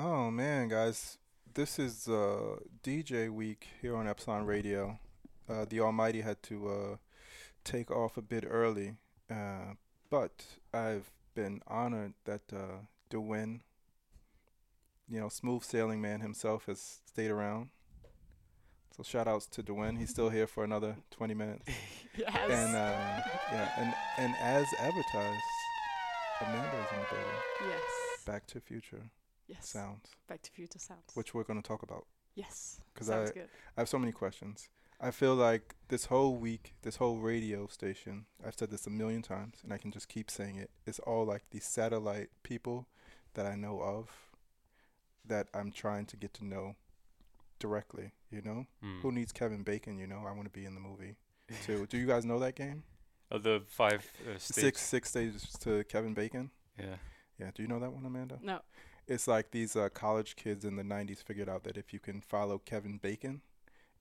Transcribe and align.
Oh 0.00 0.30
man, 0.30 0.68
guys, 0.68 1.18
this 1.54 1.76
is 1.76 2.06
uh, 2.06 2.58
DJ 2.84 3.30
week 3.30 3.66
here 3.82 3.96
on 3.96 4.06
Epsilon 4.06 4.46
Radio. 4.46 5.00
Uh, 5.48 5.64
the 5.68 5.80
Almighty 5.80 6.20
had 6.20 6.40
to 6.44 6.68
uh, 6.68 6.96
take 7.64 7.90
off 7.90 8.16
a 8.16 8.22
bit 8.22 8.44
early, 8.48 8.94
uh, 9.28 9.74
but 10.08 10.44
I've 10.72 11.10
been 11.34 11.62
honored 11.66 12.12
that 12.26 12.42
uh, 12.52 12.84
Dwayne, 13.10 13.62
you 15.08 15.18
know, 15.18 15.28
smooth 15.28 15.64
sailing 15.64 16.00
man 16.00 16.20
himself, 16.20 16.66
has 16.66 17.00
stayed 17.04 17.32
around. 17.32 17.70
So 18.96 19.02
shout 19.02 19.26
outs 19.26 19.46
to 19.46 19.64
Dwayne. 19.64 19.98
He's 19.98 20.10
still 20.10 20.28
here 20.28 20.46
for 20.46 20.62
another 20.62 20.94
20 21.10 21.34
minutes. 21.34 21.64
yes. 22.16 22.36
And 22.36 22.76
uh, 22.76 23.22
yeah, 23.50 23.68
and 23.78 23.94
and 24.18 24.34
as 24.40 24.66
advertised, 24.78 25.42
Amanda's 26.40 26.86
in 26.92 27.00
the 27.00 27.06
building. 27.10 27.68
yes. 27.68 28.24
Back 28.24 28.46
to 28.46 28.60
Future 28.60 29.10
Yes. 29.48 29.68
sounds, 29.68 30.10
Back 30.28 30.42
to 30.42 30.50
Future 30.50 30.78
Sounds. 30.78 31.14
which 31.14 31.32
we're 31.34 31.42
going 31.44 31.60
to 31.60 31.66
talk 31.66 31.82
about. 31.82 32.06
yes. 32.34 32.80
'cause 32.94 33.06
Sounds 33.08 33.30
I- 33.30 33.34
good. 33.34 33.48
I 33.76 33.80
have 33.80 33.88
so 33.88 33.98
many 33.98 34.12
questions. 34.12 34.68
I 35.00 35.10
feel 35.12 35.34
like 35.34 35.74
this 35.88 36.06
whole 36.06 36.36
week, 36.36 36.74
this 36.82 36.96
whole 36.96 37.18
radio 37.18 37.66
station, 37.68 38.26
I've 38.44 38.56
said 38.58 38.70
this 38.70 38.86
a 38.86 38.90
million 38.90 39.22
times 39.22 39.60
and 39.62 39.72
I 39.72 39.78
can 39.78 39.90
just 39.92 40.08
keep 40.08 40.28
saying 40.30 40.56
it. 40.56 40.70
It's 40.86 40.98
all 41.00 41.24
like 41.24 41.44
these 41.50 41.64
satellite 41.64 42.30
people 42.42 42.86
that 43.34 43.46
I 43.46 43.54
know 43.54 43.80
of 43.80 44.10
that 45.24 45.46
I'm 45.54 45.70
trying 45.70 46.06
to 46.06 46.16
get 46.16 46.34
to 46.34 46.44
know 46.44 46.74
directly, 47.58 48.12
you 48.30 48.42
know? 48.42 48.66
Hmm. 48.82 49.00
Who 49.00 49.12
needs 49.12 49.32
Kevin 49.32 49.62
Bacon, 49.62 49.98
you 49.98 50.06
know? 50.06 50.24
I 50.26 50.32
want 50.32 50.44
to 50.44 50.50
be 50.50 50.64
in 50.64 50.74
the 50.74 50.80
movie 50.80 51.16
too. 51.64 51.86
Do 51.86 51.96
you 51.98 52.06
guys 52.06 52.24
know 52.24 52.38
that 52.40 52.54
game? 52.54 52.82
Uh, 53.30 53.36
the 53.36 53.62
five 53.68 54.10
uh, 54.26 54.38
states. 54.38 54.54
Six 54.62 54.80
six 54.80 55.10
stages 55.10 55.42
to 55.60 55.84
Kevin 55.84 56.14
Bacon? 56.14 56.50
Yeah. 56.78 56.96
Yeah, 57.38 57.50
do 57.54 57.60
you 57.62 57.68
know 57.68 57.78
that 57.78 57.92
one, 57.92 58.06
Amanda? 58.06 58.38
No. 58.40 58.60
It's 59.08 59.26
like 59.26 59.50
these 59.50 59.74
uh, 59.74 59.88
college 59.88 60.36
kids 60.36 60.64
in 60.64 60.76
the 60.76 60.82
90s 60.82 61.22
figured 61.22 61.48
out 61.48 61.64
that 61.64 61.78
if 61.78 61.92
you 61.94 61.98
can 61.98 62.20
follow 62.20 62.58
Kevin 62.58 62.98
Bacon 62.98 63.40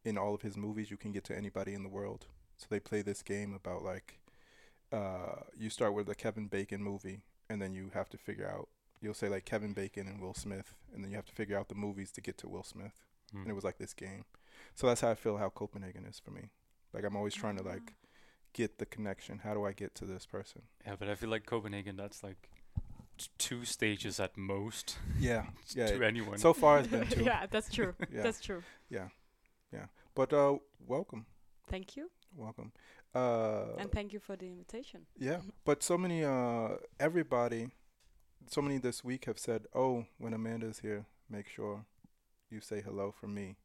in 0.03 0.17
all 0.17 0.35
of 0.35 0.41
his 0.41 0.57
movies, 0.57 0.91
you 0.91 0.97
can 0.97 1.13
get 1.13 1.23
to 1.25 1.37
anybody 1.37 1.73
in 1.73 1.83
the 1.83 1.89
world. 1.89 2.25
So 2.57 2.67
they 2.69 2.81
play 2.81 3.01
this 3.01 3.23
game 3.23 3.53
about 3.53 3.83
like 3.83 4.19
uh, 4.91 5.41
you 5.57 5.69
start 5.69 5.93
with 5.93 6.09
a 6.09 6.15
Kevin 6.15 6.47
Bacon 6.47 6.83
movie, 6.83 7.21
and 7.49 7.61
then 7.61 7.73
you 7.73 7.91
have 7.93 8.09
to 8.09 8.17
figure 8.17 8.49
out. 8.49 8.67
You'll 8.99 9.13
say 9.13 9.29
like 9.29 9.45
Kevin 9.45 9.73
Bacon 9.73 10.07
and 10.07 10.19
Will 10.19 10.33
Smith, 10.33 10.73
and 10.93 11.03
then 11.03 11.11
you 11.11 11.17
have 11.17 11.25
to 11.25 11.33
figure 11.33 11.57
out 11.57 11.69
the 11.69 11.75
movies 11.75 12.11
to 12.13 12.21
get 12.21 12.37
to 12.39 12.49
Will 12.49 12.63
Smith. 12.63 13.03
Hmm. 13.31 13.41
And 13.41 13.49
it 13.49 13.53
was 13.53 13.63
like 13.63 13.77
this 13.77 13.93
game. 13.93 14.25
So 14.75 14.87
that's 14.87 15.01
how 15.01 15.11
I 15.11 15.15
feel 15.15 15.37
how 15.37 15.49
Copenhagen 15.49 16.05
is 16.05 16.19
for 16.19 16.31
me. 16.31 16.49
Like 16.93 17.03
I'm 17.03 17.15
always 17.15 17.35
trying 17.35 17.57
to 17.57 17.63
like 17.63 17.93
get 18.53 18.79
the 18.79 18.85
connection. 18.85 19.41
How 19.43 19.53
do 19.53 19.65
I 19.65 19.71
get 19.71 19.93
to 19.95 20.05
this 20.05 20.25
person? 20.25 20.63
Yeah, 20.85 20.95
but 20.97 21.09
I 21.09 21.15
feel 21.15 21.29
like 21.29 21.45
Copenhagen. 21.45 21.95
That's 21.95 22.23
like 22.23 22.41
t- 22.41 22.56
two 23.37 23.65
stages 23.65 24.19
at 24.19 24.37
most 24.37 24.97
Yeah, 25.19 25.45
yeah. 25.75 25.87
to 25.87 26.03
anyone. 26.03 26.37
So 26.37 26.53
far 26.53 26.79
it's 26.79 26.87
been 26.87 27.07
two. 27.09 27.23
yeah, 27.23 27.45
that's 27.49 27.69
true. 27.69 27.93
Yeah. 28.11 28.23
That's 28.23 28.39
true. 28.41 28.63
Yeah, 28.89 29.09
yeah. 29.73 29.85
But 30.15 30.33
uh, 30.33 30.57
welcome, 30.87 31.25
Thank 31.69 31.95
you. 31.97 32.09
welcome. 32.35 32.71
Uh, 33.15 33.75
and 33.79 33.91
thank 33.91 34.13
you 34.13 34.19
for 34.19 34.35
the 34.35 34.47
invitation. 34.47 35.01
yeah, 35.17 35.39
but 35.65 35.81
so 35.83 35.97
many, 35.97 36.23
uh, 36.23 36.75
everybody, 36.99 37.69
so 38.49 38.61
many 38.61 38.77
this 38.79 39.03
week 39.03 39.25
have 39.25 39.39
said, 39.39 39.65
"Oh, 39.73 40.05
when 40.19 40.33
Amanda's 40.33 40.79
here, 40.79 41.05
make 41.29 41.47
sure 41.49 41.85
you 42.49 42.61
say 42.61 42.81
hello 42.81 43.11
for 43.11 43.27
me." 43.27 43.55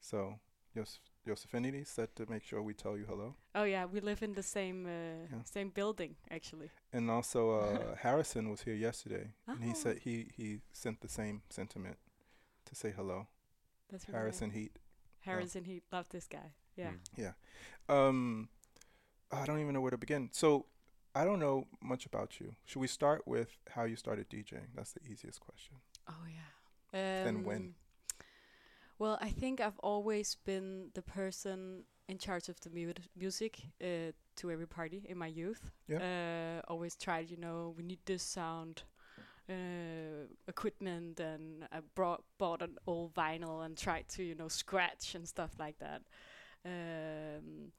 So, 0.00 0.38
Yos- 0.76 1.00
Josefinity 1.26 1.84
said 1.86 2.14
to 2.16 2.26
make 2.30 2.44
sure 2.44 2.62
we 2.62 2.74
tell 2.74 2.96
you 2.96 3.04
hello, 3.08 3.34
Oh 3.54 3.64
yeah, 3.64 3.84
we 3.86 4.00
live 4.00 4.22
in 4.22 4.34
the 4.34 4.42
same 4.42 4.86
uh, 4.86 5.26
Yeah. 5.36 5.42
same 5.44 5.70
building 5.70 6.16
actually. 6.30 6.70
and 6.92 7.10
also 7.10 7.40
uh, 7.60 7.96
Harrison 8.02 8.50
was 8.50 8.62
here 8.62 8.74
yesterday, 8.76 9.32
and 9.46 9.64
he 9.64 9.70
Oh. 9.70 9.74
said 9.74 9.98
he 9.98 10.30
he 10.36 10.60
sent 10.72 11.00
the 11.00 11.08
same 11.08 11.40
sentiment 11.50 11.96
to 12.64 12.74
say 12.74 12.92
hello. 12.96 13.26
That's 13.90 14.08
really 14.08 14.18
Harrison 14.20 14.50
Heat. 14.50 14.78
Harrison, 15.20 15.64
Heat 15.64 15.82
loved 15.92 16.10
this 16.12 16.28
guy. 16.28 16.52
Yeah. 16.76 16.92
Hmm. 17.16 17.92
Um, 17.94 18.48
I 19.32 19.44
don't 19.46 19.60
even 19.60 19.72
know 19.74 19.80
where 19.80 19.90
to 19.90 19.98
begin. 19.98 20.28
So, 20.32 20.66
I 21.14 21.24
don't 21.24 21.38
know 21.40 21.66
much 21.80 22.06
about 22.06 22.38
you. 22.40 22.54
Should 22.64 22.80
we 22.80 22.86
start 22.88 23.26
with 23.26 23.48
how 23.74 23.84
you 23.86 23.96
started 23.96 24.28
DJing? 24.30 24.68
That's 24.74 24.92
the 24.92 25.00
easiest 25.10 25.40
question. 25.40 25.76
Oh 26.08 26.24
yeah. 26.28 26.52
And 27.28 27.44
when? 27.44 27.74
Well, 28.98 29.18
I 29.20 29.30
think 29.30 29.60
I've 29.60 29.78
always 29.80 30.36
been 30.44 30.90
the 30.94 31.02
person 31.02 31.84
in 32.08 32.18
charge 32.18 32.48
of 32.48 32.60
the 32.60 32.70
mu- 32.70 32.92
music 33.16 33.60
uh, 33.82 34.12
to 34.36 34.50
every 34.50 34.66
party 34.66 35.02
in 35.08 35.18
my 35.18 35.26
youth. 35.26 35.70
Uh, 36.00 36.60
always 36.68 36.96
tried, 36.96 37.30
you 37.30 37.36
know, 37.36 37.74
we 37.76 37.82
need 37.82 37.98
this 38.06 38.22
sound 38.22 38.82
uh, 39.50 40.26
equipment, 40.48 41.20
and 41.20 41.64
I 41.72 41.80
brought 41.94 42.24
bought 42.38 42.62
an 42.62 42.78
old 42.86 43.14
vinyl 43.14 43.64
and 43.64 43.76
tried 43.76 44.08
to, 44.10 44.22
you 44.22 44.34
know, 44.34 44.48
scratch 44.48 45.14
and 45.14 45.28
stuff 45.28 45.52
like 45.58 45.78
that. 45.78 46.02
Um, 46.64 47.72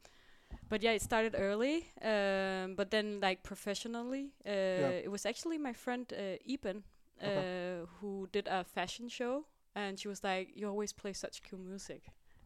but 0.69 0.81
yeah, 0.83 0.91
it 0.91 1.01
started 1.01 1.35
early. 1.37 1.91
Um, 2.01 2.75
but 2.75 2.91
then, 2.91 3.19
like 3.21 3.43
professionally, 3.43 4.33
uh, 4.45 5.03
it 5.03 5.11
was 5.11 5.25
actually 5.25 5.57
my 5.57 5.73
friend 5.73 6.11
uh, 6.13 6.37
Eben 6.47 6.83
uh, 7.21 7.27
Okay. 7.27 7.45
who 7.99 8.27
did 8.31 8.47
a 8.47 8.63
fashion 8.63 9.09
show, 9.09 9.45
and 9.77 9.99
she 9.99 10.09
was 10.09 10.23
like, 10.23 10.49
"You 10.55 10.69
always 10.69 10.93
play 10.93 11.13
such 11.13 11.43
cool 11.43 11.59
music. 11.59 12.03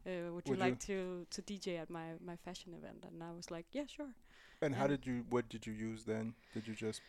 Uh, 0.07 0.33
would 0.33 0.49
you 0.49 0.55
Would 0.55 0.59
like 0.59 0.79
to 0.87 1.25
to 1.31 1.41
DJ 1.41 1.77
at 1.77 1.89
my 1.89 2.07
my 2.25 2.37
fashion 2.37 2.73
event?" 2.75 3.05
And 3.07 3.23
I 3.23 3.31
was 3.31 3.51
like, 3.51 3.67
"Yeah, 3.73 3.87
sure." 3.87 4.13
And 4.61 4.75
how 4.75 4.87
Um, 4.87 4.87
did 4.87 5.05
you? 5.05 5.25
What 5.29 5.49
did 5.49 5.65
you 5.67 5.73
use 5.73 6.05
then? 6.05 6.35
Did 6.53 6.67
you 6.67 6.75
just? 6.75 7.01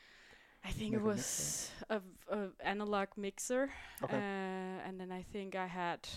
I 0.65 0.71
think 0.71 0.95
it 0.95 1.03
a 1.03 1.03
was 1.03 1.71
a, 1.91 1.99
v- 2.01 2.07
a 2.31 2.49
analog 2.65 3.09
mixer, 3.17 3.71
Okay. 4.03 4.23
uh, 4.23 4.87
and 4.87 5.01
then 5.01 5.11
I 5.13 5.23
think 5.23 5.55
I 5.57 5.67
had 5.67 6.09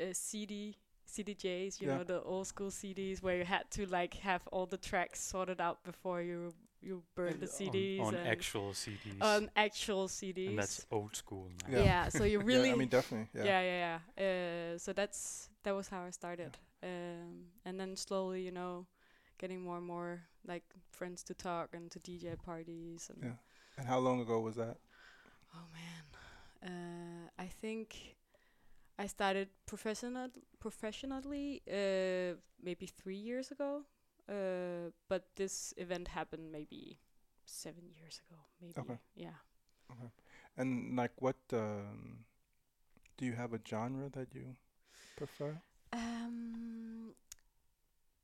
uh, 0.00 0.12
CD 0.12 0.76
CDJs, 1.06 1.80
you 1.80 1.86
Yeah. 1.86 1.98
know, 1.98 2.04
the 2.04 2.22
old 2.22 2.46
school 2.46 2.70
CDs 2.70 3.22
where 3.22 3.36
you 3.36 3.44
had 3.44 3.70
to 3.72 3.86
like 3.86 4.14
have 4.14 4.46
all 4.52 4.66
the 4.66 4.78
tracks 4.78 5.20
sorted 5.22 5.60
out 5.60 5.82
before 5.84 6.22
you 6.22 6.54
you 6.82 7.02
burn 7.14 7.38
the 7.38 7.46
on- 7.46 7.52
CDs 7.52 8.00
on, 8.00 8.14
and 8.14 8.28
actual 8.28 8.72
CDs. 8.72 9.20
on 9.20 9.50
actual 9.56 10.08
CDs. 10.08 10.48
and 10.48 10.58
that's 10.58 10.86
old 10.90 11.14
school 11.16 11.48
now. 11.68 11.78
Yeah. 11.78 11.84
yeah. 11.84 12.08
so 12.08 12.24
you 12.24 12.40
really 12.40 12.68
yeah, 12.68 12.74
I 12.74 12.78
mean, 12.78 12.88
definitely. 12.88 13.28
Yeah. 13.34 13.44
yeah 13.44 13.60
yeah 13.62 13.98
yeah. 14.18 14.74
Uh, 14.74 14.78
so 14.78 14.92
that's 14.92 15.48
that 15.62 15.74
was 15.74 15.88
how 15.88 16.02
I 16.02 16.10
started, 16.10 16.58
um, 16.82 17.44
and 17.64 17.78
then 17.78 17.96
slowly, 17.96 18.42
you 18.42 18.50
know, 18.50 18.86
getting 19.38 19.62
more 19.62 19.76
and 19.76 19.86
more 19.86 20.22
like 20.46 20.64
friends 20.90 21.22
to 21.24 21.34
talk 21.34 21.70
and 21.72 21.90
to 21.90 22.00
DJ 22.00 22.36
parties 22.36 23.10
and 23.12 23.22
Yeah. 23.22 23.36
And 23.78 23.86
how 23.86 23.98
long 23.98 24.20
ago 24.20 24.40
was 24.40 24.56
that? 24.56 24.76
Oh 25.54 25.66
man, 25.72 26.04
uh, 26.70 27.42
I 27.42 27.46
think 27.46 28.16
I 28.98 29.06
started 29.06 29.48
professional 29.66 30.28
professionally 30.60 31.62
uh, 31.68 32.36
maybe 32.62 32.86
three 32.86 33.16
years 33.16 33.50
ago. 33.50 33.82
Uh, 34.28 34.90
but 35.08 35.26
this 35.36 35.74
event 35.76 36.08
happened 36.08 36.52
maybe 36.52 36.98
seven 37.44 37.90
years 37.98 38.20
ago, 38.26 38.40
maybe. 38.60 38.74
Okay. 38.78 38.98
Yeah. 39.14 39.40
And 40.56 40.96
like, 40.96 41.12
what? 41.20 41.36
Um, 41.52 42.24
do 43.16 43.26
you 43.26 43.32
have 43.34 43.52
a 43.52 43.60
genre 43.68 44.08
that 44.10 44.34
you 44.34 44.56
prefer? 45.16 45.60
Um, 45.92 47.14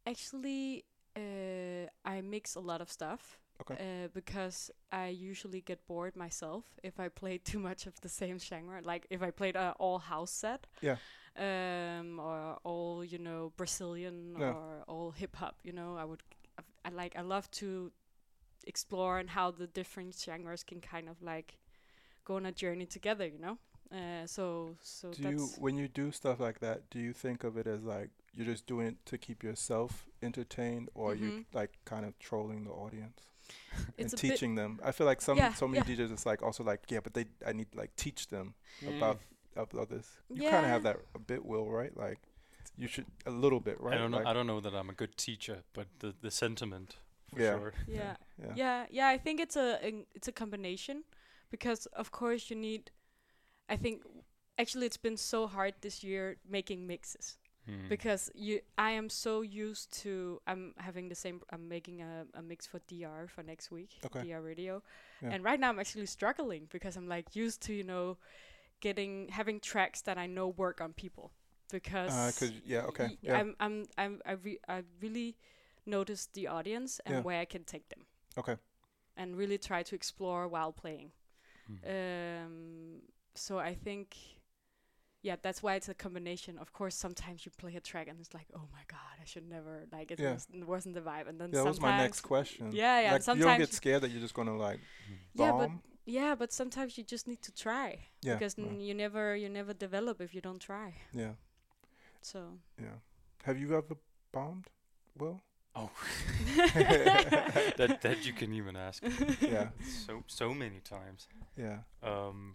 actually, 0.06 0.84
uh, 1.16 1.86
I 2.04 2.20
mix 2.22 2.54
a 2.54 2.60
lot 2.60 2.80
of 2.80 2.90
stuff. 2.90 3.38
Okay. 3.60 3.74
Uh, 4.04 4.08
because 4.14 4.70
I 4.92 5.08
usually 5.08 5.60
get 5.60 5.86
bored 5.86 6.14
myself 6.16 6.64
if 6.82 7.00
I 7.00 7.08
play 7.08 7.38
too 7.52 7.58
much 7.58 7.86
of 7.86 8.00
the 8.00 8.08
same 8.08 8.38
genre. 8.38 8.80
Like 8.82 9.06
if 9.10 9.22
I 9.22 9.30
played 9.30 9.56
a 9.56 9.74
all 9.78 9.98
house 9.98 10.30
set. 10.30 10.66
Yeah. 10.80 10.96
Um, 11.36 12.18
or 12.18 12.58
all 12.64 13.04
you 13.04 13.18
know 13.18 13.52
Brazilian 13.56 14.34
Yeah. 14.38 14.50
or 14.52 14.82
all 14.88 15.10
hip 15.12 15.36
hop. 15.36 15.56
You 15.62 15.72
know, 15.72 15.96
I 15.96 16.04
would. 16.04 16.22
I 16.84 16.90
like. 16.90 17.14
I 17.16 17.22
love 17.22 17.48
to 17.52 17.92
explore 18.66 19.18
and 19.18 19.30
how 19.30 19.50
the 19.50 19.66
different 19.66 20.14
genres 20.18 20.62
can 20.64 20.80
kind 20.80 21.08
of 21.08 21.22
like 21.22 21.58
go 22.24 22.36
on 22.36 22.46
a 22.46 22.52
journey 22.52 22.86
together. 22.86 23.26
You 23.26 23.38
know. 23.38 23.58
Uh, 23.90 24.26
so 24.26 24.76
so 24.82 25.12
do 25.12 25.22
you, 25.30 25.48
when 25.58 25.76
you 25.78 25.88
do 25.88 26.12
stuff 26.12 26.40
like 26.40 26.58
that, 26.60 26.90
do 26.90 26.98
you 26.98 27.12
think 27.12 27.44
of 27.44 27.56
it 27.56 27.66
as 27.66 27.84
like 27.84 28.10
you're 28.34 28.44
just 28.46 28.66
doing 28.66 28.88
it 28.88 29.06
to 29.06 29.16
keep 29.16 29.42
yourself 29.42 30.06
entertained, 30.22 30.88
or 30.94 31.14
you 31.14 31.30
Mhm. 31.30 31.44
like 31.54 31.78
kind 31.84 32.04
of 32.04 32.18
trolling 32.18 32.64
the 32.64 32.70
audience 32.70 33.22
It's 33.98 34.12
and 34.12 34.20
a 34.20 34.22
bit- 34.22 34.30
teaching 34.30 34.54
them? 34.56 34.78
I 34.84 34.92
feel 34.92 35.06
like 35.06 35.20
some 35.22 35.38
Yeah, 35.38 35.54
so 35.54 35.66
many 35.68 35.78
yeah. 35.88 35.96
DJs 35.96 36.12
it's 36.12 36.26
like 36.26 36.42
also 36.42 36.64
like 36.64 36.80
yeah, 36.90 37.00
but 37.02 37.14
they 37.14 37.26
I 37.46 37.52
need 37.52 37.70
to 37.72 37.78
like 37.78 37.94
teach 37.96 38.28
them 38.28 38.54
Mm. 38.82 38.96
about 38.98 39.18
about 39.56 39.88
this. 39.88 40.06
You 40.30 40.42
kind 40.50 40.64
of 40.66 40.70
have 40.70 40.82
that 40.84 40.96
a 41.14 41.18
bit, 41.18 41.44
will 41.44 41.68
right? 41.70 41.96
Like 41.96 42.18
you 42.76 42.86
should 42.88 43.06
a 43.26 43.30
little 43.30 43.60
bit, 43.60 43.80
right? 43.80 43.94
I 43.94 43.98
don't 43.98 44.10
know. 44.10 44.18
Like, 44.18 44.26
I 44.26 44.32
don't 44.32 44.46
know 44.46 44.60
that 44.60 44.74
I'm 44.74 44.88
a 44.90 44.94
good 44.94 45.16
teacher, 45.16 45.62
but 45.72 45.86
the 45.98 46.14
the 46.20 46.30
sentiment 46.30 46.96
for 47.34 47.42
Yeah. 47.42 47.58
sure. 47.58 47.72
yeah. 47.86 48.16
yeah. 48.38 48.52
yeah 48.56 48.86
yeah 48.90 49.08
i 49.14 49.18
think 49.18 49.38
it's 49.40 49.56
a 49.56 49.68
it's 50.16 50.28
a 50.28 50.32
combination 50.32 51.04
because 51.50 51.84
of 51.92 52.10
course 52.10 52.48
you 52.50 52.56
need 52.56 52.90
i 53.68 53.76
think 53.76 54.02
actually 54.56 54.86
it's 54.86 54.96
been 55.02 55.16
so 55.18 55.46
hard 55.46 55.74
this 55.80 56.02
year 56.02 56.36
making 56.48 56.86
mixes 56.86 57.36
Mm. 57.68 57.88
because 57.88 58.30
you 58.34 58.60
i 58.78 58.90
am 58.92 59.08
so 59.10 59.42
used 59.42 59.92
to 60.02 60.40
i'm 60.46 60.72
having 60.78 61.08
the 61.10 61.14
same 61.14 61.40
i'm 61.52 61.68
making 61.68 62.00
a, 62.00 62.24
a 62.34 62.40
mix 62.42 62.66
for 62.66 62.78
dr 62.88 63.28
for 63.28 63.42
next 63.42 63.70
week 63.70 63.90
Okay. 64.06 64.20
dr 64.22 64.40
radio 64.42 64.82
Yeah. 65.22 65.32
and 65.32 65.44
right 65.44 65.60
now 65.60 65.68
i'm 65.68 65.78
actually 65.78 66.06
struggling 66.06 66.66
because 66.70 66.96
i'm 66.96 67.08
like 67.08 67.36
used 67.36 67.60
to 67.66 67.72
you 67.74 67.84
know 67.84 68.16
getting 68.80 69.28
having 69.28 69.60
tracks 69.60 70.00
that 70.02 70.16
I 70.18 70.26
know 70.26 70.48
work 70.48 70.80
on 70.80 70.92
people 70.94 71.32
because 71.70 72.12
Uh, 72.12 72.30
'cause 72.38 72.52
yeah, 72.64 72.86
okay, 72.90 73.06
y- 73.08 73.18
yeah. 73.22 73.38
I'm 73.40 73.54
I'm 73.60 73.86
I'm 73.98 74.20
I, 74.24 74.32
re- 74.32 74.60
I 74.68 74.84
really 75.02 75.36
noticed 75.84 76.32
the 76.34 76.46
audience 76.46 77.00
and 77.04 77.14
Yeah. 77.16 77.22
where 77.22 77.40
I 77.40 77.44
can 77.44 77.64
take 77.64 77.88
them 77.88 78.06
Okay. 78.36 78.56
and 79.16 79.36
really 79.36 79.58
try 79.58 79.82
to 79.82 79.94
explore 79.94 80.46
while 80.48 80.72
playing. 80.72 81.10
Mm. 81.68 81.82
Um, 82.46 83.02
so 83.34 83.58
I 83.58 83.74
think, 83.74 84.16
yeah, 85.22 85.36
that's 85.42 85.62
why 85.62 85.74
it's 85.74 85.88
a 85.88 85.94
combination. 85.94 86.58
Of 86.58 86.72
course, 86.72 86.94
sometimes 86.94 87.44
you 87.44 87.52
play 87.58 87.74
a 87.76 87.80
track 87.80 88.06
and 88.08 88.18
it's 88.20 88.32
like, 88.34 88.46
oh 88.54 88.68
my 88.72 88.82
god, 88.88 89.14
I 89.20 89.24
should 89.24 89.48
never 89.48 89.84
like 89.92 90.10
it 90.10 90.20
Yeah. 90.20 90.34
was, 90.34 90.46
it 90.52 90.66
wasn't 90.66 90.94
the 90.94 91.00
vibe. 91.00 91.28
And 91.28 91.40
then 91.40 91.50
Yeah, 91.52 91.62
that 91.62 91.68
was 91.68 91.80
my 91.80 91.96
next 91.98 92.20
question. 92.22 92.70
Yeah, 92.72 93.00
yeah. 93.00 93.12
Like, 93.12 93.22
sometimes 93.22 93.40
you 93.40 93.48
don't 93.50 93.58
get 93.58 93.72
scared 93.74 94.02
that 94.02 94.10
you're 94.10 94.20
just 94.20 94.34
gonna 94.34 94.56
like 94.56 94.80
yeah, 95.34 95.50
bomb. 95.50 95.58
but 95.58 95.70
yeah, 96.06 96.34
but 96.34 96.52
sometimes 96.52 96.96
you 96.96 97.04
just 97.04 97.26
need 97.26 97.42
to 97.42 97.52
try 97.52 97.98
yeah. 98.22 98.34
because 98.34 98.54
yeah. 98.56 98.66
n- 98.66 98.80
you 98.80 98.94
never 98.94 99.34
you 99.36 99.48
never 99.48 99.74
develop 99.74 100.20
if 100.20 100.34
you 100.34 100.40
don't 100.40 100.60
try. 100.60 100.94
yeah. 101.12 101.32
So 102.22 102.58
Yeah. 102.80 102.98
Have 103.44 103.58
you 103.58 103.68
ever 103.76 103.96
bombed? 104.32 104.66
Well. 105.18 105.40
Oh, 105.76 105.90
that 106.66 107.98
that 108.02 108.26
you 108.26 108.32
can 108.32 108.52
even 108.52 108.76
ask. 108.76 109.02
Yeah. 109.40 109.68
So 110.06 110.22
so 110.26 110.54
many 110.54 110.80
times. 110.80 111.28
Yeah. 111.56 111.78
Um, 112.02 112.54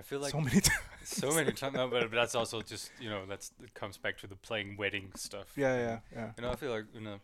I 0.00 0.02
feel 0.02 0.18
like 0.20 0.32
so 0.32 0.40
many 0.40 0.60
times. 0.72 0.80
so 1.04 1.30
many 1.30 1.52
times. 1.52 1.74
No, 1.74 1.86
but, 1.88 2.00
but 2.10 2.12
that's 2.12 2.34
also 2.34 2.62
just 2.62 2.90
you 2.98 3.10
know 3.10 3.26
that's 3.28 3.52
it 3.62 3.74
comes 3.74 3.98
back 3.98 4.16
to 4.18 4.26
the 4.26 4.34
playing 4.34 4.78
wedding 4.78 5.12
stuff. 5.14 5.52
Yeah, 5.56 5.76
yeah, 5.76 5.98
yeah. 6.16 6.30
You 6.38 6.42
know, 6.42 6.50
I 6.50 6.56
feel 6.56 6.70
like 6.70 6.86
in 6.94 7.06
a 7.06 7.20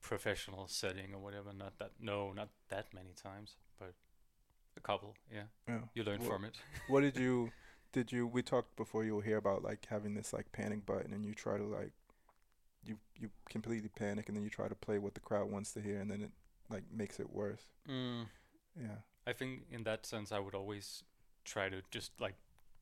professional 0.00 0.66
setting 0.66 1.14
or 1.14 1.20
whatever, 1.20 1.52
not 1.56 1.78
that 1.78 1.92
no, 2.00 2.32
not 2.32 2.48
that 2.70 2.86
many 2.92 3.10
times, 3.22 3.54
but 3.78 3.94
a 4.76 4.80
couple. 4.80 5.14
Yeah, 5.32 5.42
Yeah. 5.68 5.78
you 5.94 6.02
learn 6.02 6.20
from 6.20 6.44
it. 6.44 6.56
What 6.88 7.02
did 7.02 7.16
you 7.16 7.52
did 7.92 8.10
you 8.10 8.26
we 8.26 8.42
talked 8.42 8.74
before 8.74 9.04
you 9.04 9.14
were 9.14 9.22
here 9.22 9.36
about 9.36 9.62
like 9.62 9.86
having 9.88 10.14
this 10.14 10.32
like 10.32 10.50
panic 10.50 10.84
button 10.84 11.12
and 11.12 11.24
you 11.24 11.34
try 11.34 11.56
to 11.56 11.64
like 11.64 11.92
you 12.84 12.96
you 13.20 13.30
completely 13.48 13.90
panic 13.96 14.26
and 14.28 14.36
then 14.36 14.42
you 14.42 14.50
try 14.50 14.66
to 14.66 14.74
play 14.74 14.98
what 14.98 15.14
the 15.14 15.20
crowd 15.20 15.48
wants 15.52 15.72
to 15.74 15.80
hear 15.80 16.00
and 16.00 16.10
then 16.10 16.20
it 16.22 16.32
like 16.68 16.82
makes 16.92 17.20
it 17.20 17.30
worse. 17.30 17.62
Mm. 17.88 18.26
Yeah. 18.76 18.98
I 19.24 19.32
think 19.32 19.66
in 19.70 19.84
that 19.84 20.04
sense, 20.04 20.32
I 20.32 20.40
would 20.40 20.54
always 20.56 21.04
try 21.44 21.68
to 21.68 21.82
just 21.90 22.12
like 22.20 22.34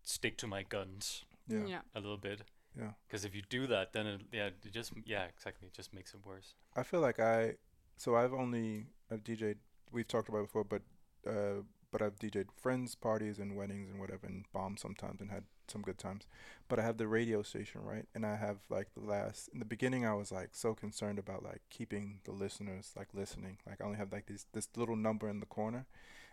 stick 0.02 0.36
to 0.38 0.46
my 0.46 0.62
guns 0.62 1.24
Yeah. 1.48 1.66
yeah. 1.66 1.80
a 1.94 2.00
little 2.00 2.16
bit. 2.18 2.42
Yeah. 2.78 2.92
Because 3.06 3.24
if 3.24 3.34
you 3.34 3.42
do 3.48 3.66
that, 3.66 3.92
then 3.92 4.06
it, 4.06 4.20
yeah, 4.32 4.46
it 4.46 4.72
just 4.72 4.92
yeah, 5.04 5.24
exactly, 5.24 5.66
it 5.68 5.74
just 5.74 5.92
makes 5.92 6.14
it 6.14 6.20
worse. 6.24 6.54
I 6.76 6.82
feel 6.82 7.00
like 7.00 7.18
I 7.20 7.56
so 7.96 8.14
I've 8.16 8.32
only 8.32 8.86
I've 9.10 9.24
DJed 9.24 9.56
we've 9.92 10.06
talked 10.06 10.28
about 10.28 10.38
it 10.38 10.46
before 10.46 10.64
but 10.64 10.82
uh 11.26 11.62
but 11.92 12.00
I've 12.02 12.16
DJed 12.20 12.46
friends 12.56 12.94
parties 12.94 13.40
and 13.40 13.56
weddings 13.56 13.90
and 13.90 13.98
whatever 13.98 14.24
and 14.26 14.44
bombed 14.52 14.78
sometimes 14.78 15.20
and 15.20 15.30
had 15.32 15.42
some 15.66 15.82
good 15.82 15.98
times. 15.98 16.26
But 16.68 16.78
I 16.78 16.82
have 16.82 16.98
the 16.98 17.08
radio 17.08 17.42
station, 17.42 17.80
right? 17.82 18.06
And 18.14 18.24
I 18.24 18.36
have 18.36 18.58
like 18.68 18.94
the 18.94 19.00
last 19.00 19.48
in 19.52 19.58
the 19.58 19.64
beginning 19.64 20.06
I 20.06 20.14
was 20.14 20.30
like 20.30 20.50
so 20.52 20.72
concerned 20.74 21.18
about 21.18 21.42
like 21.42 21.62
keeping 21.70 22.20
the 22.24 22.30
listeners 22.32 22.92
like 22.96 23.08
listening. 23.12 23.58
Like 23.66 23.80
I 23.80 23.84
only 23.84 23.98
have 23.98 24.12
like 24.12 24.26
this 24.26 24.46
this 24.52 24.68
little 24.76 24.96
number 24.96 25.28
in 25.28 25.40
the 25.40 25.46
corner 25.46 25.86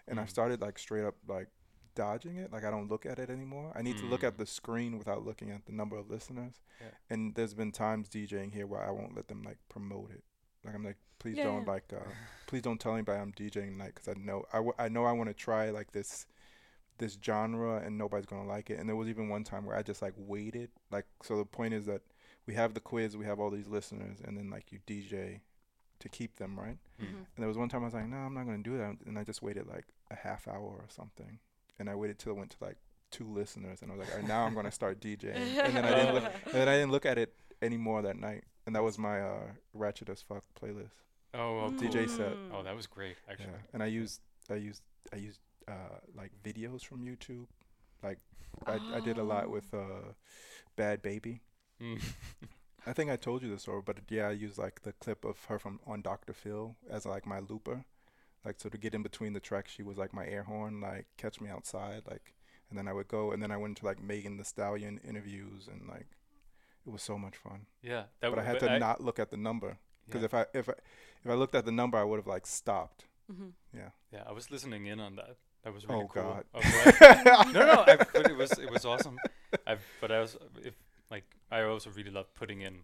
and 0.07 0.19
I 0.19 0.23
Mm. 0.25 0.29
started 0.29 0.61
like 0.61 0.77
straight 0.77 1.03
up 1.05 1.15
like 1.27 1.47
dodging 1.97 2.37
it. 2.37 2.51
Like 2.53 2.63
I 2.63 2.71
don't 2.71 2.89
look 2.89 3.05
at 3.05 3.19
it 3.19 3.29
anymore. 3.29 3.71
I 3.75 3.81
need 3.81 3.97
to 3.97 4.05
look 4.05 4.23
at 4.23 4.35
Mm. 4.35 4.37
the 4.37 4.45
screen 4.45 4.97
without 4.97 5.25
looking 5.25 5.51
at 5.51 5.65
the 5.65 5.71
number 5.73 5.97
of 5.97 6.09
listeners. 6.09 6.61
Yeah. 6.79 6.87
And 7.09 7.35
there's 7.35 7.53
been 7.53 7.71
times 7.71 8.07
DJing 8.09 8.53
here 8.53 8.67
where 8.67 8.81
I 8.81 8.91
won't 8.91 9.15
let 9.15 9.27
them 9.27 9.41
like 9.43 9.57
promote 9.69 10.11
it. 10.11 10.23
Like 10.63 10.75
I'm 10.75 10.83
like, 10.85 10.97
please 11.19 11.37
Yeah, 11.37 11.45
don't 11.45 11.65
yeah. 11.65 11.71
like, 11.73 11.91
uh, 11.93 12.11
please 12.45 12.61
don't 12.61 12.79
tell 12.79 12.93
anybody 12.93 13.19
I'm 13.19 13.33
DJing 13.33 13.71
tonight 13.71 13.93
because 13.95 14.07
I 14.07 14.13
know 14.13 14.45
I, 14.53 14.57
w- 14.57 14.75
I 14.77 14.87
know 14.89 15.03
I 15.05 15.11
want 15.13 15.29
to 15.29 15.33
try 15.33 15.69
like 15.71 15.91
this 15.91 16.25
this 16.99 17.17
genre 17.23 17.77
and 17.85 17.97
nobody's 17.97 18.25
gonna 18.25 18.47
like 18.47 18.69
it. 18.71 18.79
And 18.79 18.87
there 18.89 18.95
was 18.95 19.07
even 19.07 19.29
one 19.29 19.43
time 19.43 19.65
where 19.65 19.75
I 19.77 19.83
just 19.83 20.01
like 20.01 20.13
waited. 20.17 20.69
Like 20.91 21.05
so 21.23 21.37
the 21.37 21.45
point 21.45 21.73
is 21.73 21.85
that 21.85 22.01
we 22.47 22.53
have 22.55 22.73
the 22.73 22.79
quiz, 22.79 23.15
we 23.17 23.25
have 23.25 23.39
all 23.39 23.51
these 23.51 23.67
listeners, 23.67 24.17
and 24.23 24.37
then 24.37 24.49
like 24.49 24.71
you 24.71 24.79
DJ 24.87 25.41
to 25.99 26.09
keep 26.09 26.35
them 26.37 26.59
right. 26.59 26.77
Mm. 27.01 27.05
Mhm. 27.05 27.15
And 27.17 27.37
there 27.37 27.47
was 27.47 27.57
one 27.57 27.69
time 27.69 27.81
I 27.81 27.85
was 27.85 27.93
like, 27.93 28.07
no, 28.07 28.17
I'm 28.17 28.33
not 28.33 28.45
gonna 28.45 28.63
do 28.71 28.77
that, 28.77 28.97
and 29.05 29.17
I 29.19 29.23
just 29.23 29.41
waited 29.43 29.67
like 29.67 29.85
a 30.11 30.15
half 30.15 30.47
hour 30.47 30.59
or 30.81 30.85
something, 30.89 31.39
and 31.79 31.89
I 31.89 31.95
waited 31.95 32.19
till 32.19 32.33
it 32.33 32.37
went 32.37 32.51
to 32.51 32.57
like 32.61 32.77
two 33.11 33.27
listeners, 33.31 33.81
and 33.81 33.91
I 33.91 33.95
was 33.95 34.05
like, 34.05 34.13
all 34.15 34.19
right, 34.21 34.27
now 34.27 34.43
I'm 34.45 34.53
gonna 34.53 34.71
start 34.71 34.99
DJing, 34.99 35.35
and 35.35 35.75
then 35.75 35.85
I 35.85 35.95
didn't 35.95 36.13
look, 36.15 36.23
and 36.45 36.53
then 36.53 36.67
I 36.67 36.73
didn't 36.75 36.91
look 36.91 37.05
at 37.05 37.17
it 37.17 37.33
anymore 37.61 38.01
that 38.03 38.17
night, 38.17 38.43
and 38.65 38.75
that 38.75 38.83
was 38.83 38.97
my 38.97 39.21
uh, 39.21 39.39
ratchet 39.73 40.09
as 40.09 40.21
fuck 40.21 40.43
playlist. 40.61 40.91
Oh, 41.33 41.65
oh, 41.65 41.71
DJ 41.71 42.05
cool. 42.05 42.15
set. 42.17 42.33
Oh, 42.53 42.63
that 42.63 42.75
was 42.75 42.87
great, 42.87 43.15
actually. 43.29 43.47
Yeah, 43.49 43.73
and 43.73 43.83
I 43.83 43.87
used 43.87 44.21
I 44.49 44.55
used 44.55 44.81
I 45.13 45.17
used 45.17 45.39
uh, 45.67 45.99
like 46.15 46.31
videos 46.43 46.83
from 46.85 47.05
YouTube, 47.05 47.47
like 48.03 48.19
I 48.65 48.79
I 48.95 48.99
did 49.01 49.17
a 49.17 49.23
lot 49.23 49.45
Oh. 49.45 49.49
with 49.49 49.73
uh, 49.73 50.13
Bhad 50.77 51.01
Bhabie. 51.01 51.39
Mm. 51.81 52.01
I 52.85 52.93
think 52.93 53.11
I 53.11 53.17
told 53.17 53.43
you 53.43 53.49
this 53.49 53.63
story, 53.63 53.81
but 53.85 53.97
yeah, 54.09 54.27
I 54.29 54.31
used 54.31 54.57
like 54.57 54.81
the 54.83 54.93
clip 54.93 55.25
of 55.25 55.43
her 55.45 55.59
from 55.59 55.79
on 55.85 56.01
Dr. 56.01 56.33
Phil 56.33 56.75
as 56.89 57.05
like 57.05 57.25
my 57.25 57.39
looper, 57.39 57.83
like 58.45 58.55
so 58.59 58.69
to 58.69 58.77
get 58.77 58.93
in 58.93 59.03
between 59.03 59.33
the 59.33 59.39
tracks, 59.39 59.71
she 59.71 59.83
was 59.83 59.97
like 59.97 60.13
my 60.13 60.25
air 60.25 60.43
horn, 60.43 60.79
like 60.81 61.05
catch 61.17 61.39
me 61.41 61.49
outside, 61.49 62.03
like, 62.09 62.33
and 62.69 62.77
then 62.77 62.87
I 62.87 62.93
would 62.93 63.07
go, 63.07 63.31
and 63.31 63.41
then 63.41 63.51
I 63.51 63.57
went 63.57 63.77
to 63.77 63.85
like 63.85 64.01
Megan 64.01 64.37
Thee 64.37 64.43
Stallion 64.43 64.99
interviews, 65.07 65.67
and 65.71 65.87
like, 65.87 66.07
it 66.85 66.91
was 66.91 67.01
so 67.01 67.17
much 67.17 67.35
fun. 67.37 67.65
yeah, 67.81 68.03
that 68.21 68.29
but 68.29 68.39
I 68.39 68.43
w- 68.43 68.47
had 68.47 68.59
to 68.59 68.79
not 68.79 69.01
look 69.03 69.19
at 69.19 69.29
the 69.31 69.37
number 69.37 69.77
because 70.05 70.21
yeah. 70.21 70.25
if 70.25 70.33
I 70.33 70.45
if 70.53 70.69
I 70.69 70.73
if 71.25 71.31
I 71.31 71.33
looked 71.33 71.55
at 71.55 71.65
the 71.65 71.71
number, 71.71 71.97
I 71.97 72.03
would 72.03 72.17
have 72.17 72.27
like 72.27 72.45
stopped. 72.45 73.05
Mhm. 73.31 73.51
Yeah. 73.73 73.89
Yeah, 74.13 74.23
I 74.25 74.31
was 74.31 74.49
listening 74.49 74.85
in 74.85 74.99
on 75.01 75.15
that. 75.17 75.35
That 75.63 75.73
was 75.73 75.85
really 75.85 76.03
Oh 76.03 76.07
cool. 76.07 76.23
God. 76.23 76.45
of 76.53 76.63
what- 76.63 77.47
no, 77.53 77.65
no, 77.65 77.83
I, 77.85 77.97
but 77.97 78.31
it 78.31 78.37
was 78.37 78.51
it 78.57 78.71
was 78.71 78.85
awesome. 78.85 79.17
I 79.65 79.75
but 79.99 80.11
I 80.11 80.19
was 80.21 80.37
if 80.63 80.75
like 81.11 81.25
I 81.51 81.61
also 81.63 81.89
really 81.89 82.11
love 82.11 82.33
putting 82.35 82.61
in 82.61 82.83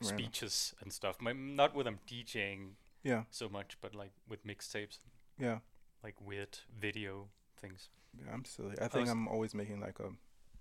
Random. 0.00 0.18
speeches 0.18 0.74
and 0.80 0.92
stuff. 0.92 1.20
My, 1.20 1.32
not 1.32 1.74
with 1.74 1.86
them 1.86 1.98
DJing 2.08 2.74
Yeah, 3.04 3.24
so 3.30 3.48
much, 3.48 3.76
but 3.80 3.94
like 3.94 4.12
with 4.28 4.44
mixtapes, 4.46 4.98
yeah, 5.38 5.58
like 6.02 6.20
weird 6.20 6.58
video 6.76 7.28
things. 7.60 7.90
yeah. 8.18 8.32
I'm 8.32 8.44
silly. 8.44 8.74
I 8.80 8.88
think 8.88 9.02
was- 9.02 9.10
I'm 9.10 9.28
always 9.28 9.54
making 9.54 9.80
like 9.80 10.00
a 10.00 10.10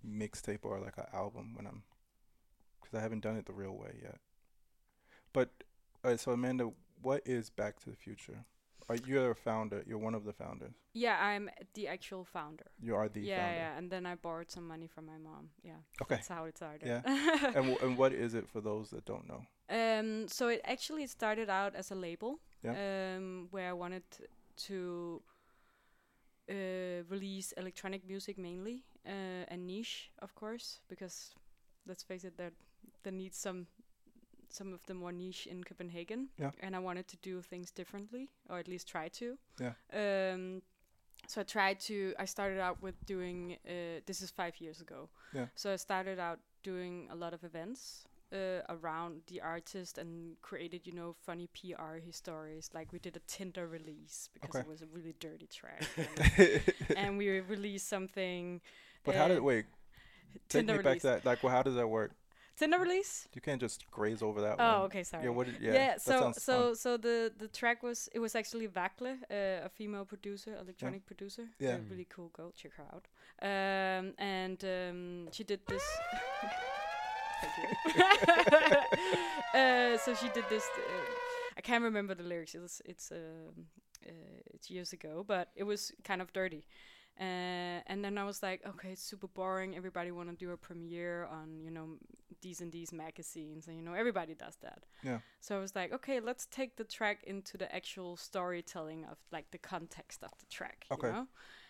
mixtape 0.06 0.60
or 0.64 0.80
like 0.80 0.98
an 0.98 1.06
album 1.14 1.56
when 1.56 1.66
I'm, 1.66 1.84
because 2.82 2.98
I 3.00 3.02
haven't 3.02 3.22
done 3.22 3.38
it 3.38 3.46
the 3.46 3.54
real 3.54 3.76
way 3.78 3.96
yet. 4.02 4.20
But 5.32 5.50
uh, 6.04 6.18
so 6.18 6.32
Amanda, 6.34 6.72
what 7.02 7.22
is 7.26 7.50
Back 7.50 7.80
to 7.82 7.90
the 7.90 7.96
Future? 7.96 8.46
Are 8.90 8.98
you're 9.06 9.32
a 9.32 9.36
founder? 9.36 9.84
You're 9.88 9.98
one 9.98 10.14
of 10.16 10.24
the 10.26 10.34
founders. 10.34 10.74
Yeah, 10.94 11.18
I'm 11.20 11.50
the 11.74 11.88
actual 11.88 12.26
founder. 12.26 12.66
You 12.82 12.96
are 12.96 13.08
the 13.10 13.22
yeah, 13.22 13.38
founder. 13.38 13.58
yeah, 13.60 13.78
and 13.78 13.90
then 13.92 14.06
I 14.06 14.16
borrowed 14.16 14.52
some 14.52 14.68
money 14.68 14.88
from 14.88 15.06
my 15.06 15.18
mom. 15.18 15.50
Yeah, 15.64 15.80
Okay. 16.02 16.16
that's 16.16 16.28
how 16.28 16.46
it 16.46 16.58
started. 16.58 16.88
Yeah. 16.88 17.02
and 17.46 17.54
w- 17.70 17.78
and 17.82 17.98
what 17.98 18.14
is 18.14 18.34
it 18.34 18.48
for 18.50 18.62
those 18.62 18.90
that 18.90 19.06
don't 19.06 19.28
know? 19.28 19.42
Um, 19.70 20.28
so 20.28 20.50
it 20.50 20.62
actually 20.66 21.08
started 21.08 21.50
out 21.50 21.76
as 21.76 21.92
a 21.92 21.96
label, 21.96 22.40
Yeah. 22.64 22.76
um, 23.18 23.48
where 23.52 23.70
I 23.70 23.74
wanted 23.74 24.04
to 24.68 25.22
uh, 26.50 27.04
release 27.10 27.54
electronic 27.58 28.06
music 28.08 28.38
mainly, 28.38 28.84
uh, 29.06 29.46
and 29.48 29.66
niche, 29.68 30.12
of 30.22 30.36
course, 30.36 30.82
because 30.90 31.34
let's 31.88 32.04
face 32.04 32.24
it, 32.24 32.38
there 32.38 32.52
there 33.04 33.14
needs 33.14 33.38
some 33.38 33.68
some 34.54 34.74
of 34.74 34.82
the 34.86 34.94
more 34.94 35.12
niche 35.12 35.48
in 35.48 35.64
Copenhagen, 35.64 36.30
Yeah. 36.38 36.52
and 36.62 36.76
I 36.76 36.80
wanted 36.80 37.08
to 37.08 37.18
do 37.18 37.42
things 37.42 37.72
differently, 37.72 38.30
or 38.50 38.60
at 38.60 38.68
least 38.68 38.88
try 38.88 39.10
to. 39.10 39.38
Yeah. 39.60 39.74
Um, 39.94 40.62
so 41.28 41.42
I 41.42 41.44
tried 41.44 41.80
to. 41.82 42.14
I 42.20 42.26
started 42.26 42.60
out 42.60 42.82
with 42.82 42.96
doing. 43.06 43.58
Uh, 43.68 44.02
this 44.06 44.22
is 44.22 44.32
five 44.32 44.60
years 44.62 44.82
ago. 44.82 45.10
Yeah. 45.34 45.48
So 45.56 45.74
I 45.74 45.78
started 45.78 46.20
out 46.20 46.40
doing 46.64 47.08
a 47.12 47.16
lot 47.16 47.34
of 47.34 47.44
events 47.44 48.06
uh, 48.34 48.62
around 48.70 49.22
the 49.28 49.40
artist 49.42 49.98
and 49.98 50.36
created, 50.42 50.82
you 50.88 50.94
know, 50.94 51.16
funny 51.26 51.48
PR 51.48 52.00
stories. 52.12 52.70
Like 52.74 52.92
we 52.92 53.00
did 53.00 53.16
a 53.16 53.22
Tinder 53.28 53.68
release 53.68 54.30
because 54.34 54.50
Okay. 54.50 54.60
it 54.66 54.68
was 54.70 54.82
a 54.82 54.88
really 54.88 55.16
dirty 55.20 55.48
track, 55.48 55.84
and, 56.38 56.98
and 56.98 57.18
we 57.18 57.40
released 57.40 57.88
something. 57.88 58.62
but 59.06 59.16
how 59.16 59.28
did 59.28 59.40
uh, 59.40 59.44
wait? 59.44 59.66
Take 60.50 60.66
me 60.68 60.74
back 60.78 60.86
release. 60.86 61.02
to 61.04 61.08
that. 61.08 61.26
Like, 61.26 61.44
well, 61.44 61.54
how 61.54 61.64
does 61.64 61.76
that 61.76 61.88
work? 61.88 62.12
Tinder 62.56 62.78
release. 62.80 63.28
You 63.34 63.42
can't 63.42 63.60
just 63.62 63.90
graze 63.92 64.22
over 64.22 64.42
that 64.42 64.56
Oh, 64.60 64.74
one. 64.74 64.82
okay, 64.88 65.04
sorry. 65.04 65.24
Yeah. 65.24 65.30
What? 65.32 65.48
Did, 65.48 65.56
yeah. 65.60 65.74
Yeah, 65.74 65.98
so 65.98 66.32
so 66.34 66.54
fun. 66.54 66.76
so 66.76 66.98
the 66.98 67.32
the 67.38 67.48
track 67.48 67.82
was 67.84 68.10
it 68.14 68.20
was 68.20 68.36
actually 68.36 68.68
Vakle, 68.68 69.18
uh, 69.32 69.66
a 69.66 69.70
female 69.70 70.06
producer, 70.06 70.56
electronic 70.62 71.06
producer. 71.06 71.48
Yeah. 71.60 71.76
a 71.76 71.80
really 71.90 72.06
cool 72.10 72.30
girl. 72.34 72.52
Check 72.52 72.74
her 72.78 72.86
out. 72.94 73.08
Um, 73.42 74.14
and 74.18 74.64
um, 74.64 75.30
she 75.32 75.44
did 75.44 75.62
this. 75.68 75.84
Uh, 79.54 79.98
so 80.00 80.16
she 80.16 80.30
did 80.30 80.46
this. 80.50 80.64
Uh, 80.76 81.12
I 81.58 81.62
can't 81.62 81.84
remember 81.84 82.16
the 82.16 82.24
lyrics. 82.24 82.56
It's 82.56 82.82
it's 82.86 83.12
um, 83.12 83.66
uh, 84.04 84.12
it's 84.54 84.70
years 84.72 84.94
ago, 84.94 85.24
but 85.28 85.50
it 85.56 85.64
was 85.64 85.92
kind 86.04 86.22
of 86.22 86.34
dirty. 86.34 86.66
Uh, 87.20 87.82
and 87.86 88.04
then 88.04 88.18
I 88.18 88.24
was 88.24 88.42
like, 88.42 88.62
okay, 88.68 88.90
it's 88.94 89.04
super 89.04 89.28
boring. 89.28 89.76
Everybody 89.76 90.10
want 90.12 90.30
to 90.30 90.36
do 90.36 90.52
a 90.52 90.58
premiere 90.58 91.26
on, 91.26 91.62
you 91.64 91.70
know, 91.70 92.00
these 92.44 92.62
and 92.62 92.72
these 92.72 92.92
magazines, 93.06 93.68
and 93.68 93.76
you 93.78 93.84
know, 93.88 93.94
everybody 94.04 94.36
does 94.46 94.58
that. 94.62 94.82
Yeah. 95.10 95.20
So 95.40 95.58
I 95.58 95.60
was 95.60 95.74
like, 95.80 95.92
okay, 95.98 96.20
let's 96.20 96.46
take 96.60 96.76
the 96.76 96.84
track 96.98 97.24
into 97.26 97.58
the 97.58 97.74
actual 97.80 98.16
storytelling 98.18 99.06
of 99.12 99.18
like 99.32 99.48
the 99.52 99.58
context 99.58 100.24
of 100.24 100.32
the 100.42 100.46
track. 100.58 100.86
Okay. 100.92 101.08
You 101.08 101.14
know? 101.14 101.28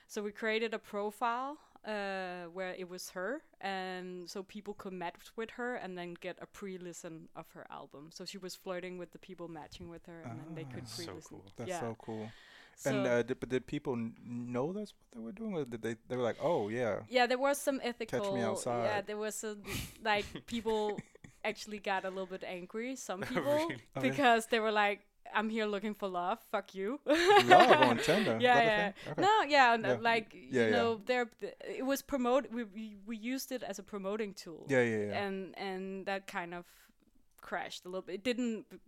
So 0.08 0.22
we 0.22 0.32
created 0.32 0.74
a 0.74 0.80
profile 0.80 1.58
uh, 1.86 2.44
where 2.54 2.74
it 2.78 2.88
was 2.90 3.10
her, 3.12 3.42
and 3.62 4.30
so 4.30 4.44
people 4.44 4.74
could 4.74 4.94
match 4.94 5.32
with 5.36 5.52
her 5.52 5.76
and 5.76 5.98
then 5.98 6.16
get 6.20 6.38
a 6.42 6.46
pre-listen 6.46 7.30
of 7.36 7.46
her 7.56 7.66
album. 7.70 8.10
So 8.12 8.26
she 8.26 8.38
was 8.38 8.54
flirting 8.56 8.98
with 8.98 9.12
the 9.12 9.20
people 9.20 9.48
matching 9.48 9.90
with 9.90 10.06
her, 10.12 10.22
and 10.30 10.40
then 10.40 10.56
they 10.56 10.66
could 10.74 10.84
Ah. 10.86 10.96
So 10.96 11.06
pre-listen. 11.06 11.30
cool. 11.30 11.46
That's 11.58 11.70
yeah. 11.70 11.80
so 11.80 11.96
cool. 12.06 12.30
So 12.76 12.90
and 12.90 13.08
uh, 13.08 13.24
did, 13.24 13.40
but 13.40 13.50
did 13.50 13.66
people 13.68 13.96
know 14.26 14.74
that's 14.74 14.94
what 14.94 15.14
they 15.14 15.20
were 15.20 15.32
doing? 15.32 15.56
Or 15.56 15.66
did 15.66 15.82
they? 15.82 15.96
They 16.08 16.16
were 16.18 16.24
like, 16.24 16.38
oh 16.42 16.70
yeah. 16.70 17.00
yeah, 17.10 17.26
there 17.28 17.38
was 17.38 17.58
some 17.58 17.80
ethical. 17.84 18.38
Yeah, 18.38 18.48
outside. 18.48 18.86
Yeah, 18.86 19.02
there 19.02 19.18
was 19.18 19.36
some 19.36 19.62
like 20.04 20.26
people 20.48 21.00
actually 21.44 21.80
got 21.80 22.06
a 22.06 22.10
little 22.10 22.26
bit 22.26 22.44
angry. 22.44 22.96
Some 22.96 23.22
people 23.34 23.44
Really? 23.44 23.78
Oh, 23.96 24.02
because 24.02 24.48
they 24.48 24.60
were 24.60 24.72
like, 24.72 25.02
"I'm 25.34 25.50
here 25.50 25.66
looking 25.66 25.94
for 25.94 26.08
love. 26.08 26.40
Fuck 26.52 26.76
you." 26.76 27.00
Love 27.06 27.72
on 27.72 27.98
Tinder. 27.98 28.38
Yeah, 28.40 28.62
yeah. 28.62 28.92
thing? 28.92 28.94
Okay. 29.12 29.22
No, 29.22 29.42
yeah, 29.48 29.72
uh, 29.72 29.88
Yeah. 29.88 29.98
like 30.02 30.34
Yeah, 30.34 30.66
you 30.66 30.72
know, 30.72 31.02
there 31.06 31.30
it 31.78 31.86
was 31.86 32.02
promote. 32.02 32.52
We, 32.52 32.64
we 32.64 32.96
we 33.06 33.18
used 33.18 33.52
it 33.52 33.64
as 33.64 33.80
a 33.80 33.84
promoting 33.84 34.34
tool. 34.34 34.66
Yeah, 34.68 34.82
yeah, 34.84 35.06
yeah. 35.06 35.24
and 35.24 35.58
and 35.58 36.06
that 36.06 36.28
kind 36.28 36.54
of 36.54 36.66
crashed 37.42 37.86
a 37.86 37.90
little 37.90 38.02
bit. 38.02 38.16
It 38.16 38.24
didn't 38.24 38.66
did 38.70 38.80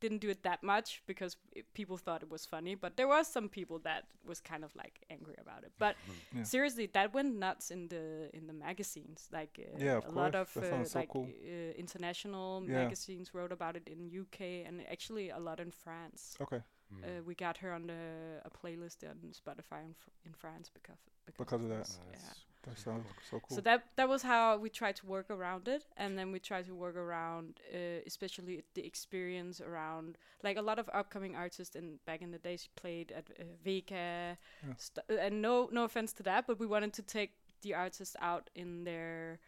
didn't 0.00 0.18
do 0.20 0.28
it 0.28 0.42
that 0.42 0.62
much 0.62 1.02
because 1.06 1.36
it, 1.52 1.64
people 1.74 1.96
thought 1.96 2.22
it 2.22 2.30
was 2.30 2.44
funny, 2.46 2.74
but 2.74 2.96
there 2.96 3.08
was 3.08 3.26
some 3.26 3.48
people 3.48 3.78
that 3.80 4.04
was 4.26 4.40
kind 4.40 4.62
of 4.64 4.74
like 4.76 5.00
angry 5.10 5.34
about 5.40 5.64
it. 5.64 5.72
But 5.78 5.96
Yeah. 6.34 6.42
seriously, 6.44 6.86
that 6.92 7.14
went 7.14 7.36
nuts 7.36 7.70
in 7.70 7.88
the 7.88 8.28
in 8.34 8.46
the 8.46 8.52
magazines. 8.52 9.28
Like 9.32 9.58
uh, 9.58 9.78
Yeah, 9.84 9.96
of 9.98 10.06
a 10.06 10.10
lot 10.10 10.34
of 10.34 10.56
uh, 10.56 10.62
sounds 10.70 10.90
so 10.92 10.98
like 10.98 11.08
cool. 11.08 11.28
uh, 11.28 11.72
international 11.78 12.62
Yeah. 12.66 12.82
magazines 12.84 13.32
wrote 13.34 13.52
about 13.52 13.76
it 13.76 13.88
in 13.88 14.10
UK 14.22 14.40
and 14.66 14.82
actually 14.90 15.30
a 15.30 15.38
lot 15.38 15.60
in 15.60 15.70
France. 15.70 16.36
okay, 16.40 16.62
Mm. 16.94 17.02
Uh, 17.04 17.22
we 17.26 17.34
got 17.34 17.56
her 17.58 17.72
on 17.72 17.86
the, 17.88 18.40
a 18.44 18.50
playlist 18.50 19.02
on 19.02 19.16
Spotify 19.32 19.80
in, 19.84 19.92
fr- 19.94 20.10
in 20.24 20.32
France 20.32 20.70
because 20.72 21.00
Because 21.36 21.62
of 21.64 21.68
that. 21.68 21.78
this, 21.78 21.98
Uh, 22.00 22.10
yeah. 22.12 22.32
That 22.66 22.78
sounds 22.78 23.06
so 23.30 23.40
cool. 23.40 23.56
So 23.56 23.60
that 23.62 23.84
that 23.96 24.08
was 24.08 24.22
how 24.22 24.58
we 24.58 24.68
tried 24.70 24.96
to 24.96 25.06
work 25.06 25.30
around 25.30 25.68
it, 25.68 25.84
and 25.96 26.18
then 26.18 26.32
we 26.32 26.38
tried 26.40 26.66
to 26.66 26.74
work 26.74 26.96
around, 26.96 27.60
uh, 27.72 28.02
especially 28.06 28.64
the 28.74 28.84
experience 28.86 29.60
around, 29.60 30.18
like 30.42 30.56
a 30.58 30.62
lot 30.62 30.78
of 30.78 30.88
upcoming 30.92 31.36
artists 31.36 31.76
in 31.76 31.98
back 32.06 32.22
in 32.22 32.30
the 32.32 32.38
days 32.38 32.68
played 32.76 33.12
at 33.12 33.30
uh, 33.38 33.44
Vega, 33.64 34.36
st- 34.76 35.04
uh, 35.10 35.14
and 35.26 35.40
no 35.42 35.68
no 35.72 35.84
offense 35.84 36.12
to 36.14 36.22
that, 36.24 36.46
but 36.46 36.58
we 36.58 36.66
wanted 36.66 36.92
to 36.94 37.02
take 37.02 37.30
the 37.62 37.74
artists 37.74 38.16
out 38.20 38.50
in 38.54 38.84
their, 38.84 39.38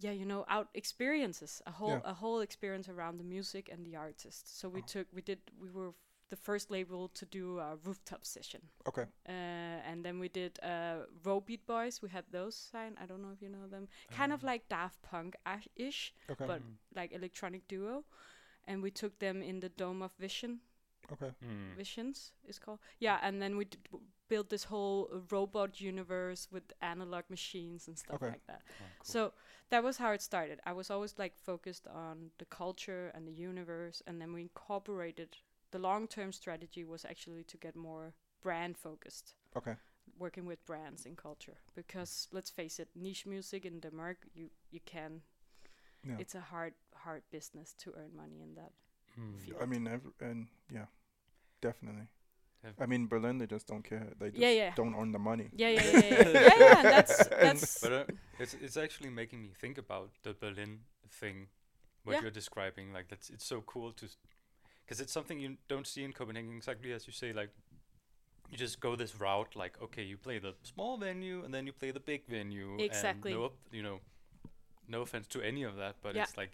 yeah, 0.00 0.10
you 0.12 0.24
know, 0.24 0.44
out 0.48 0.68
experiences, 0.74 1.62
a 1.66 1.70
whole 1.72 1.90
Yeah. 2.04 2.10
a 2.10 2.14
whole 2.14 2.40
experience 2.40 2.88
around 2.88 3.18
the 3.18 3.24
music 3.24 3.68
and 3.72 3.84
the 3.86 3.96
artist. 3.96 4.58
So 4.58 4.68
we 4.68 4.80
Oh. 4.80 4.86
took 4.86 5.06
we 5.12 5.22
did 5.22 5.38
we 5.60 5.70
were 5.70 5.92
the 6.32 6.36
first 6.50 6.70
label 6.70 7.08
to 7.20 7.24
do 7.26 7.58
a 7.58 7.76
rooftop 7.84 8.24
session. 8.24 8.60
okay. 8.88 9.04
Uh, 9.28 9.90
and 9.90 10.02
then 10.04 10.18
we 10.18 10.28
did 10.28 10.52
uh, 10.62 11.04
Row 11.24 11.40
Beat 11.40 11.66
Boys. 11.66 12.00
We 12.02 12.08
had 12.08 12.24
those 12.30 12.56
sign. 12.72 12.92
I 13.02 13.06
don't 13.06 13.20
know 13.24 13.32
if 13.36 13.42
you 13.42 13.50
know 13.50 13.66
them. 13.70 13.88
Kind 14.18 14.32
of 14.32 14.42
like 14.42 14.62
Daft 14.68 15.02
Punk 15.02 15.36
ish, 15.76 16.14
Okay. 16.30 16.46
but 16.46 16.60
Mm. 16.60 16.76
like 16.96 17.12
electronic 17.14 17.62
duo. 17.68 18.04
And 18.68 18.82
we 18.82 18.90
took 18.90 19.18
them 19.18 19.42
in 19.42 19.60
the 19.60 19.68
Dome 19.68 20.04
of 20.04 20.12
Vision. 20.18 20.60
okay. 21.12 21.32
Mm. 21.44 21.76
Visions 21.76 22.32
is 22.48 22.58
called. 22.58 22.78
Yeah, 23.00 23.18
and 23.22 23.40
then 23.42 23.56
we 23.58 23.64
d- 23.64 23.78
w- 23.90 24.06
built 24.28 24.48
this 24.48 24.64
whole 24.64 25.08
uh, 25.12 25.18
robot 25.36 25.80
universe 25.80 26.48
with 26.52 26.72
analog 26.80 27.24
machines 27.28 27.88
and 27.88 27.98
stuff 27.98 28.16
Okay. 28.16 28.30
like 28.32 28.46
that. 28.46 28.62
Oh, 28.64 28.74
cool. 28.98 29.04
So 29.14 29.32
that 29.70 29.82
was 29.84 29.98
how 29.98 30.12
it 30.12 30.22
started. 30.22 30.58
I 30.64 30.72
was 30.72 30.90
always 30.90 31.14
like 31.18 31.36
focused 31.36 31.86
on 31.88 32.30
the 32.38 32.46
culture 32.46 33.10
and 33.14 33.26
the 33.26 33.32
universe, 33.50 34.02
and 34.06 34.18
then 34.20 34.32
we 34.32 34.40
incorporated. 34.40 35.36
The 35.72 35.78
long-term 35.78 36.32
strategy 36.32 36.84
was 36.84 37.04
actually 37.04 37.44
to 37.44 37.56
get 37.58 37.74
more 37.76 38.12
brand 38.42 38.76
focused 38.78 39.34
Okay. 39.56 39.76
working 40.18 40.46
with 40.48 40.64
brands 40.66 41.06
in 41.06 41.16
culture 41.16 41.56
because 41.74 42.28
let's 42.32 42.50
face 42.50 42.82
it 42.82 42.88
niche 42.94 43.26
music 43.26 43.64
in 43.64 43.80
denmark 43.80 44.16
you 44.34 44.50
you 44.70 44.80
can 44.84 45.22
Yeah. 46.04 46.20
it's 46.20 46.34
a 46.34 46.40
hard 46.40 46.74
hard 47.04 47.22
business 47.30 47.74
to 47.84 47.90
earn 47.96 48.16
money 48.16 48.40
in 48.42 48.54
that 48.54 48.72
Mm. 49.18 49.38
field. 49.40 49.62
I 49.62 49.66
mean, 49.66 49.86
ev- 49.86 50.12
and 50.20 50.48
yeah, 50.70 50.86
definitely. 51.60 52.08
I 52.80 52.86
mean, 52.86 53.08
Berlin, 53.08 53.38
they 53.38 53.46
just 53.46 53.66
don't 53.66 53.82
care. 53.88 54.06
They 54.18 54.30
just 54.30 54.40
Yeah, 54.42 54.50
yeah. 54.54 54.74
don't 54.76 54.94
earn 54.94 55.12
the 55.12 55.18
money. 55.18 55.50
yeah 55.58 55.68
yeah 55.74 55.82
yeah 55.84 56.00
yeah, 56.00 56.28
yeah, 56.32 56.58
yeah 56.58 56.78
and 56.80 56.88
that's 56.96 57.28
that's 57.28 57.80
But 57.82 57.92
uh, 57.92 58.04
it's 58.38 58.54
it's 58.54 58.76
actually 58.76 59.10
making 59.10 59.42
me 59.42 59.48
think 59.60 59.78
about 59.78 60.10
the 60.22 60.32
Berlin 60.34 60.80
thing, 61.20 61.48
what 62.04 62.12
Yeah. 62.14 62.22
you're 62.22 62.34
describing. 62.34 62.92
Like 62.96 63.08
that's 63.08 63.30
it's 63.30 63.44
so 63.46 63.60
cool 63.62 63.92
to, 63.92 64.06
because 64.84 65.00
it's 65.00 65.12
something 65.12 65.40
you 65.40 65.56
don't 65.68 65.86
see 65.86 66.04
in 66.04 66.12
Copenhagen. 66.12 66.56
Exactly 66.56 66.92
as 66.92 67.06
you 67.06 67.12
say, 67.12 67.32
like 67.32 67.50
you 68.50 68.58
just 68.58 68.80
go 68.80 68.96
this 68.96 69.18
route. 69.20 69.54
Like 69.56 69.80
okay, 69.82 70.02
you 70.02 70.16
play 70.16 70.38
the 70.38 70.54
small 70.62 70.96
venue 70.98 71.44
and 71.44 71.52
then 71.54 71.66
you 71.66 71.72
play 71.72 71.90
the 71.90 72.00
big 72.00 72.26
venue. 72.28 72.76
Exactly. 72.78 73.32
And 73.32 73.40
no, 73.40 73.46
op- 73.46 73.58
you 73.72 73.82
know, 73.82 74.00
no 74.88 75.02
offense 75.02 75.26
to 75.28 75.40
any 75.42 75.62
of 75.62 75.76
that, 75.76 75.96
but 76.02 76.14
Yeah. 76.14 76.24
it's 76.24 76.36
like, 76.36 76.50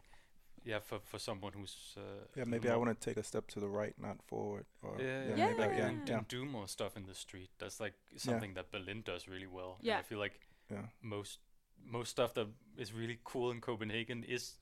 yeah, 0.64 0.80
for 0.80 0.98
for 1.00 1.18
someone 1.18 1.52
who's 1.52 1.94
uh, 1.96 2.00
Yeah, 2.36 2.44
maybe 2.44 2.68
I 2.68 2.76
want 2.76 3.00
to 3.00 3.04
take 3.10 3.16
a 3.16 3.22
step 3.24 3.46
to 3.48 3.60
the 3.60 3.68
right, 3.68 3.94
not 3.98 4.22
forward. 4.26 4.66
Or 4.82 4.96
Yeah, 5.00 5.06
yeah, 5.06 5.36
Yeah, 5.36 5.46
maybe, 5.46 5.58
like, 5.60 5.76
yeah, 5.78 5.86
and, 5.88 6.10
and 6.10 6.28
do 6.28 6.44
more 6.44 6.68
stuff 6.68 6.96
in 6.96 7.04
the 7.06 7.14
street. 7.14 7.50
That's 7.58 7.80
like 7.80 7.94
something 8.16 8.54
that 8.54 8.70
Berlin 8.70 9.02
does 9.04 9.26
really 9.28 9.46
well. 9.46 9.76
and 9.78 9.86
Yeah. 9.86 9.98
I 9.98 10.02
feel 10.02 10.18
like 10.18 10.40
yeah. 10.70 10.86
most 11.02 11.38
most 11.84 12.10
stuff 12.10 12.34
that 12.34 12.48
is 12.76 12.92
really 12.92 13.18
cool 13.24 13.50
in 13.50 13.60
Copenhagen 13.60 14.24
is 14.24 14.58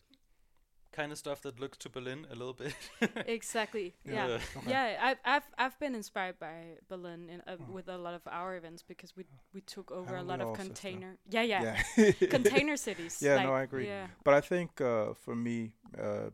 kind 0.96 1.12
of 1.12 1.18
stuff 1.18 1.40
that 1.42 1.60
looks 1.60 1.78
to 1.78 1.88
Berlin 1.90 2.26
a 2.30 2.34
little 2.40 2.54
bit. 2.54 2.74
exactly 3.38 3.94
yeah 4.04 4.26
Yeah. 4.28 4.38
Okay. 4.56 4.70
yeah 4.70 4.86
I, 5.08 5.36
i've 5.36 5.48
i've 5.58 5.78
been 5.78 5.94
inspired 5.94 6.38
by 6.38 6.56
berlin 6.88 7.28
in, 7.32 7.40
uh, 7.46 7.56
Oh. 7.60 7.72
with 7.76 7.88
a 7.88 7.98
lot 8.06 8.14
of 8.14 8.22
our 8.26 8.56
events 8.56 8.82
because 8.92 9.16
we 9.16 9.24
we 9.54 9.60
took 9.74 9.90
over 9.90 10.16
a 10.16 10.22
lot 10.22 10.40
of 10.40 10.48
all, 10.48 10.56
sister? 10.56 10.68
container 10.72 11.12
yeah 11.36 11.42
yeah, 11.52 11.62
Yeah. 11.96 12.12
container 12.36 12.76
cities 12.88 13.14
Yeah, 13.22 13.36
like, 13.36 13.46
no, 13.46 13.52
I 13.54 13.62
agree. 13.68 13.86
yeah 13.86 14.06
But 14.24 14.34
I 14.34 14.40
think 14.52 14.80
uh, 14.80 15.14
for 15.24 15.34
me, 15.36 15.58
uh, 16.06 16.30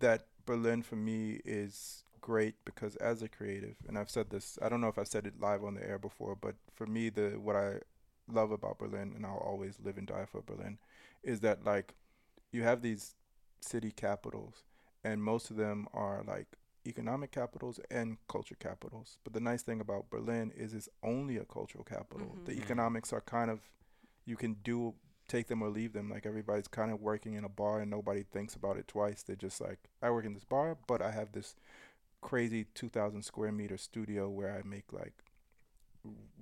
that 0.00 0.26
Berlin 0.44 0.82
for 0.82 0.96
me 0.96 1.40
is 1.44 2.04
great 2.20 2.54
because 2.64 2.96
as 2.96 3.22
a 3.22 3.28
creative, 3.28 3.76
and 3.88 3.98
I've 3.98 4.10
said 4.10 4.30
this, 4.30 4.58
I 4.62 4.68
don't 4.68 4.80
know 4.80 4.88
if 4.88 4.98
I've 4.98 5.08
said 5.08 5.26
it 5.26 5.40
live 5.40 5.64
on 5.64 5.74
the 5.74 5.84
air 5.88 5.98
before, 5.98 6.36
but 6.36 6.54
for 6.72 6.86
me, 6.86 7.10
the 7.10 7.30
what 7.40 7.56
I 7.56 7.80
love 8.28 8.50
about 8.52 8.78
Berlin, 8.78 9.12
and 9.16 9.24
I'll 9.26 9.38
always 9.44 9.78
live 9.82 9.98
and 9.98 10.06
die 10.06 10.26
for 10.30 10.42
Berlin, 10.42 10.78
is 11.22 11.40
that 11.40 11.64
like 11.64 11.94
you 12.52 12.62
have 12.62 12.82
these 12.82 13.14
city 13.62 13.90
capitals, 13.90 14.64
and 15.04 15.22
most 15.22 15.50
of 15.50 15.56
them 15.56 15.86
are 15.92 16.22
like 16.26 16.46
economic 16.86 17.30
capitals 17.30 17.78
and 17.90 18.18
culture 18.28 18.56
capitals. 18.58 19.18
But 19.24 19.32
the 19.32 19.40
nice 19.40 19.62
thing 19.62 19.80
about 19.80 20.10
Berlin 20.10 20.52
is 20.56 20.74
it's 20.74 20.88
only 21.02 21.36
a 21.36 21.44
cultural 21.44 21.84
capital. 21.84 22.36
Mhm. 22.36 22.44
The 22.44 22.52
Mhm. 22.52 22.58
economics 22.58 23.12
are 23.12 23.20
kind 23.20 23.50
of 23.50 23.70
you 24.24 24.36
can 24.36 24.54
do 24.54 24.94
take 25.28 25.46
them 25.46 25.62
or 25.62 25.68
leave 25.68 25.92
them. 25.92 26.08
Like 26.10 26.26
everybody's 26.26 26.68
kind 26.68 26.90
of 26.92 27.00
working 27.00 27.34
in 27.34 27.44
a 27.44 27.48
bar 27.48 27.80
and 27.80 27.90
nobody 27.90 28.22
thinks 28.22 28.54
about 28.54 28.76
it 28.76 28.86
twice. 28.88 29.22
They're 29.22 29.36
just 29.36 29.60
like, 29.60 29.88
I 30.00 30.10
work 30.10 30.24
in 30.24 30.34
this 30.34 30.44
bar, 30.44 30.76
but 30.86 31.00
I 31.00 31.10
have 31.12 31.32
this 31.32 31.54
crazy 32.20 32.64
2,000 32.74 33.22
square 33.22 33.52
meter 33.52 33.76
studio 33.76 34.28
where 34.28 34.52
I 34.56 34.62
make 34.62 34.92
like 34.92 35.24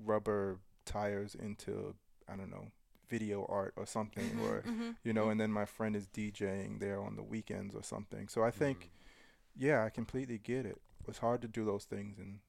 rubber 0.05 0.59
tires 0.85 1.35
into, 1.35 1.95
I 2.29 2.37
don't 2.37 2.51
know, 2.51 2.73
video 3.11 3.45
art 3.49 3.75
or 3.77 3.87
something, 3.87 4.31
Mhm, 4.31 4.41
or, 4.45 4.63
mhm, 4.63 4.97
you 5.05 5.13
know, 5.13 5.27
mhm. 5.27 5.33
and 5.33 5.41
then 5.41 5.53
my 5.53 5.67
friend 5.67 5.95
is 5.97 6.07
DJing 6.07 6.79
there 6.79 7.01
on 7.01 7.17
the 7.17 7.23
weekends 7.35 7.75
or 7.75 7.83
something. 7.83 8.29
So 8.29 8.43
I 8.43 8.51
think, 8.51 8.79
Mm. 8.79 8.91
yeah, 9.67 9.85
I 9.85 9.91
completely 9.91 10.39
get 10.39 10.65
it. 10.67 10.81
It's 11.09 11.19
hard 11.19 11.43
to 11.43 11.49
do 11.49 11.65
those 11.65 11.85
things, 11.87 12.19
and 12.19 12.41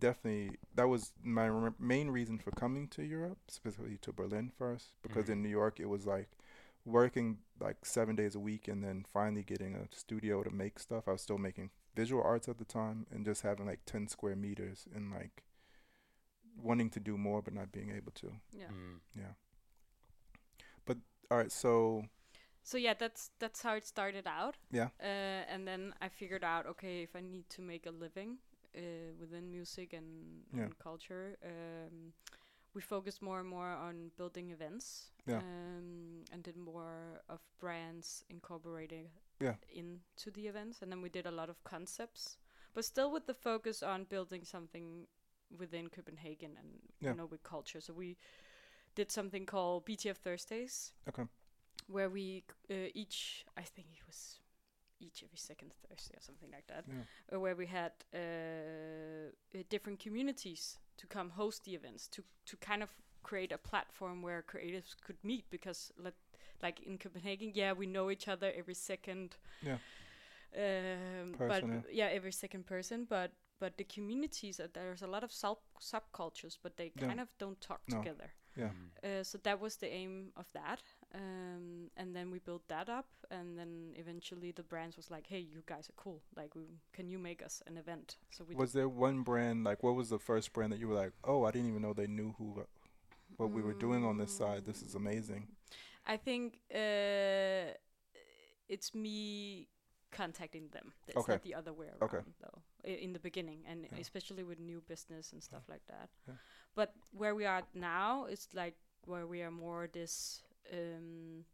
definitely 0.00 0.58
that 0.74 0.88
was 0.88 1.12
my 1.22 1.46
re- 1.46 1.72
main 1.78 2.10
reason 2.10 2.38
for 2.38 2.50
coming 2.50 2.88
to 2.88 3.02
Europe, 3.02 3.38
specifically 3.48 3.98
to 3.98 4.12
Berlin 4.12 4.50
first, 4.50 4.94
because 5.02 5.28
in 5.32 5.42
New 5.42 5.48
York 5.60 5.78
it 5.80 5.86
was 5.88 6.04
like 6.06 6.30
working 6.84 7.38
like 7.60 7.84
seven 7.84 8.16
days 8.16 8.34
a 8.34 8.40
week, 8.40 8.66
and 8.68 8.82
then 8.82 9.04
finally 9.12 9.42
getting 9.44 9.74
a 9.76 9.86
studio 9.94 10.42
to 10.42 10.50
make 10.50 10.78
stuff. 10.78 11.06
I 11.06 11.12
was 11.12 11.22
still 11.22 11.38
making 11.38 11.70
visual 11.94 12.22
arts 12.22 12.48
at 12.48 12.58
the 12.58 12.64
time, 12.64 13.06
and 13.10 13.24
just 13.24 13.42
having 13.42 13.66
like 13.66 13.80
ten 13.84 14.08
square 14.08 14.36
meters 14.36 14.86
and 14.94 15.10
like 15.12 15.44
wanting 16.56 16.90
to 16.90 17.00
do 17.00 17.16
more 17.16 17.40
but 17.42 17.54
not 17.54 17.70
being 17.72 17.90
able 17.90 18.12
to. 18.12 18.32
yeah 18.52 18.70
Mm. 18.70 19.00
Yeah. 19.14 19.34
All 21.30 21.36
right, 21.38 21.52
so 21.52 22.04
so 22.62 22.76
yeah 22.78 22.94
that's 22.98 23.30
that's 23.38 23.62
how 23.62 23.74
it 23.74 23.86
started 23.86 24.26
out 24.26 24.56
yeah, 24.70 24.88
uh, 25.02 25.42
and 25.52 25.66
then 25.66 25.94
i 26.02 26.08
figured 26.08 26.44
out 26.44 26.66
okay 26.66 27.02
if 27.02 27.16
i 27.16 27.20
need 27.20 27.48
to 27.48 27.62
make 27.62 27.86
a 27.86 27.90
living 27.90 28.36
uh, 28.76 28.80
within 29.20 29.50
music 29.50 29.92
and, 29.92 30.42
Yeah. 30.54 30.64
and 30.64 30.78
culture 30.78 31.36
um, 31.44 32.12
we 32.74 32.80
focused 32.82 33.22
more 33.22 33.40
and 33.40 33.48
more 33.48 33.70
on 33.72 34.10
building 34.16 34.50
events 34.50 35.12
Yeah. 35.26 35.38
um, 35.38 36.24
and 36.32 36.42
did 36.42 36.56
more 36.56 37.22
of 37.28 37.40
brands 37.60 38.24
incorporating 38.28 39.08
Yeah. 39.40 39.54
into 39.72 40.30
the 40.32 40.46
events 40.48 40.82
and 40.82 40.90
then 40.92 41.02
we 41.02 41.08
did 41.08 41.26
a 41.26 41.30
lot 41.30 41.48
of 41.48 41.62
concepts 41.64 42.38
but 42.74 42.84
still 42.84 43.10
with 43.12 43.26
the 43.26 43.34
focus 43.34 43.82
on 43.82 44.04
building 44.04 44.44
something 44.44 45.06
within 45.58 45.88
copenhagen 45.88 46.56
and 46.58 46.68
Yeah. 47.00 47.12
you 47.12 47.16
know 47.16 47.26
with 47.26 47.42
culture 47.42 47.80
so 47.80 47.92
we 47.94 48.16
did 48.94 49.10
something 49.10 49.46
called 49.46 49.84
btf 49.86 50.16
thursdays 50.16 50.92
okay, 51.08 51.24
where 51.88 52.08
we 52.10 52.44
uh, 52.70 52.74
each 52.94 53.44
I 53.56 53.62
think 53.62 53.88
it 53.94 54.06
was 54.06 54.40
each 55.00 55.22
every 55.22 55.38
second 55.38 55.70
Thursday 55.88 56.16
or 56.16 56.20
something 56.20 56.50
like 56.50 56.66
that, 56.66 56.84
yeah, 56.88 57.04
uh, 57.32 57.38
where 57.40 57.54
we 57.54 57.66
had 57.66 57.92
uh, 58.12 58.18
uh, 59.54 59.62
different 59.68 60.00
communities 60.00 60.78
to 60.96 61.06
come 61.06 61.30
host 61.30 61.64
the 61.64 61.74
events 61.74 62.08
to 62.08 62.22
to 62.46 62.56
kind 62.56 62.82
of 62.82 62.90
create 63.22 63.52
a 63.52 63.58
platform 63.58 64.22
where 64.22 64.42
creatives 64.42 64.94
could 65.06 65.16
meet 65.22 65.44
because 65.50 65.92
let, 65.96 66.14
like 66.62 66.80
in 66.86 66.98
Copenhagen, 66.98 67.52
yeah, 67.54 67.72
we 67.72 67.86
know 67.86 68.10
each 68.10 68.28
other 68.28 68.52
every 68.56 68.74
second. 68.74 69.36
Yeah. 69.62 69.78
Um, 70.56 71.34
but 71.38 71.64
yeah, 71.92 72.08
every 72.12 72.32
second 72.32 72.66
person, 72.66 73.06
but 73.08 73.32
but 73.60 73.76
the 73.76 73.84
communities, 73.84 74.60
uh, 74.60 74.68
there's 74.72 75.02
a 75.02 75.06
lot 75.06 75.22
of 75.24 75.32
sub 75.32 75.58
subcultures, 75.80 76.58
but 76.62 76.76
they 76.76 76.90
Yeah. 76.96 77.06
kind 77.06 77.20
of 77.20 77.28
don't 77.38 77.60
talk 77.60 77.80
No. 77.88 77.98
together. 77.98 78.32
Yeah. 78.58 78.70
Uh, 79.04 79.22
so 79.22 79.38
that 79.44 79.60
was 79.60 79.76
the 79.76 79.86
aim 79.86 80.32
of 80.36 80.46
that, 80.52 80.82
um, 81.14 81.90
and 81.96 82.16
then 82.16 82.32
we 82.32 82.40
built 82.40 82.66
that 82.68 82.88
up, 82.88 83.06
and 83.30 83.56
then 83.56 83.94
eventually 83.94 84.50
the 84.50 84.64
brands 84.64 84.96
was 84.96 85.08
like, 85.10 85.26
"Hey, 85.28 85.38
you 85.38 85.62
guys 85.66 85.88
are 85.88 85.96
cool. 85.96 86.20
Like, 86.36 86.56
we, 86.56 86.62
can 86.92 87.08
you 87.08 87.18
make 87.18 87.40
us 87.40 87.62
an 87.68 87.76
event?" 87.76 88.16
So 88.30 88.44
we 88.48 88.56
Was 88.56 88.72
there 88.72 88.88
one 88.88 89.22
brand 89.22 89.62
like 89.62 89.84
what 89.84 89.94
was 89.94 90.08
the 90.08 90.18
first 90.18 90.52
brand 90.52 90.72
that 90.72 90.80
you 90.80 90.88
were 90.88 90.96
like, 90.96 91.12
oh, 91.22 91.44
I 91.44 91.52
didn't 91.52 91.68
even 91.68 91.82
know 91.82 91.92
they 91.92 92.08
knew 92.08 92.34
who, 92.38 92.64
what 93.36 93.50
we 93.52 93.62
were 93.62 93.74
doing 93.74 94.04
on 94.04 94.18
this 94.18 94.36
side. 94.36 94.66
This 94.66 94.82
is 94.82 94.96
amazing. 94.96 95.46
I 96.04 96.16
think 96.16 96.58
uh, 96.74 97.74
it's 98.68 98.94
me 98.94 99.68
contacting 100.10 100.68
them. 100.70 100.92
It's 101.06 101.16
Okay. 101.16 101.32
not 101.32 101.42
the 101.42 101.54
other 101.54 101.72
way 101.72 101.86
around, 101.88 102.02
Okay. 102.02 102.22
though. 102.40 102.62
i- 102.84 102.88
In 103.04 103.12
the 103.12 103.18
beginning, 103.18 103.64
and 103.66 103.84
Yeah. 103.84 103.98
especially 103.98 104.42
with 104.44 104.58
new 104.58 104.80
business 104.80 105.32
and 105.32 105.42
stuff 105.42 105.68
like 105.68 105.84
that. 105.86 106.10
Yeah. 106.26 106.34
But 106.74 106.94
where 107.10 107.34
we 107.34 107.44
are 107.46 107.66
now, 107.74 108.24
it's 108.26 108.54
like 108.54 108.76
where 109.04 109.26
we 109.26 109.42
are 109.42 109.50
more 109.50 109.86
this. 109.88 110.42
Um, 110.72 111.44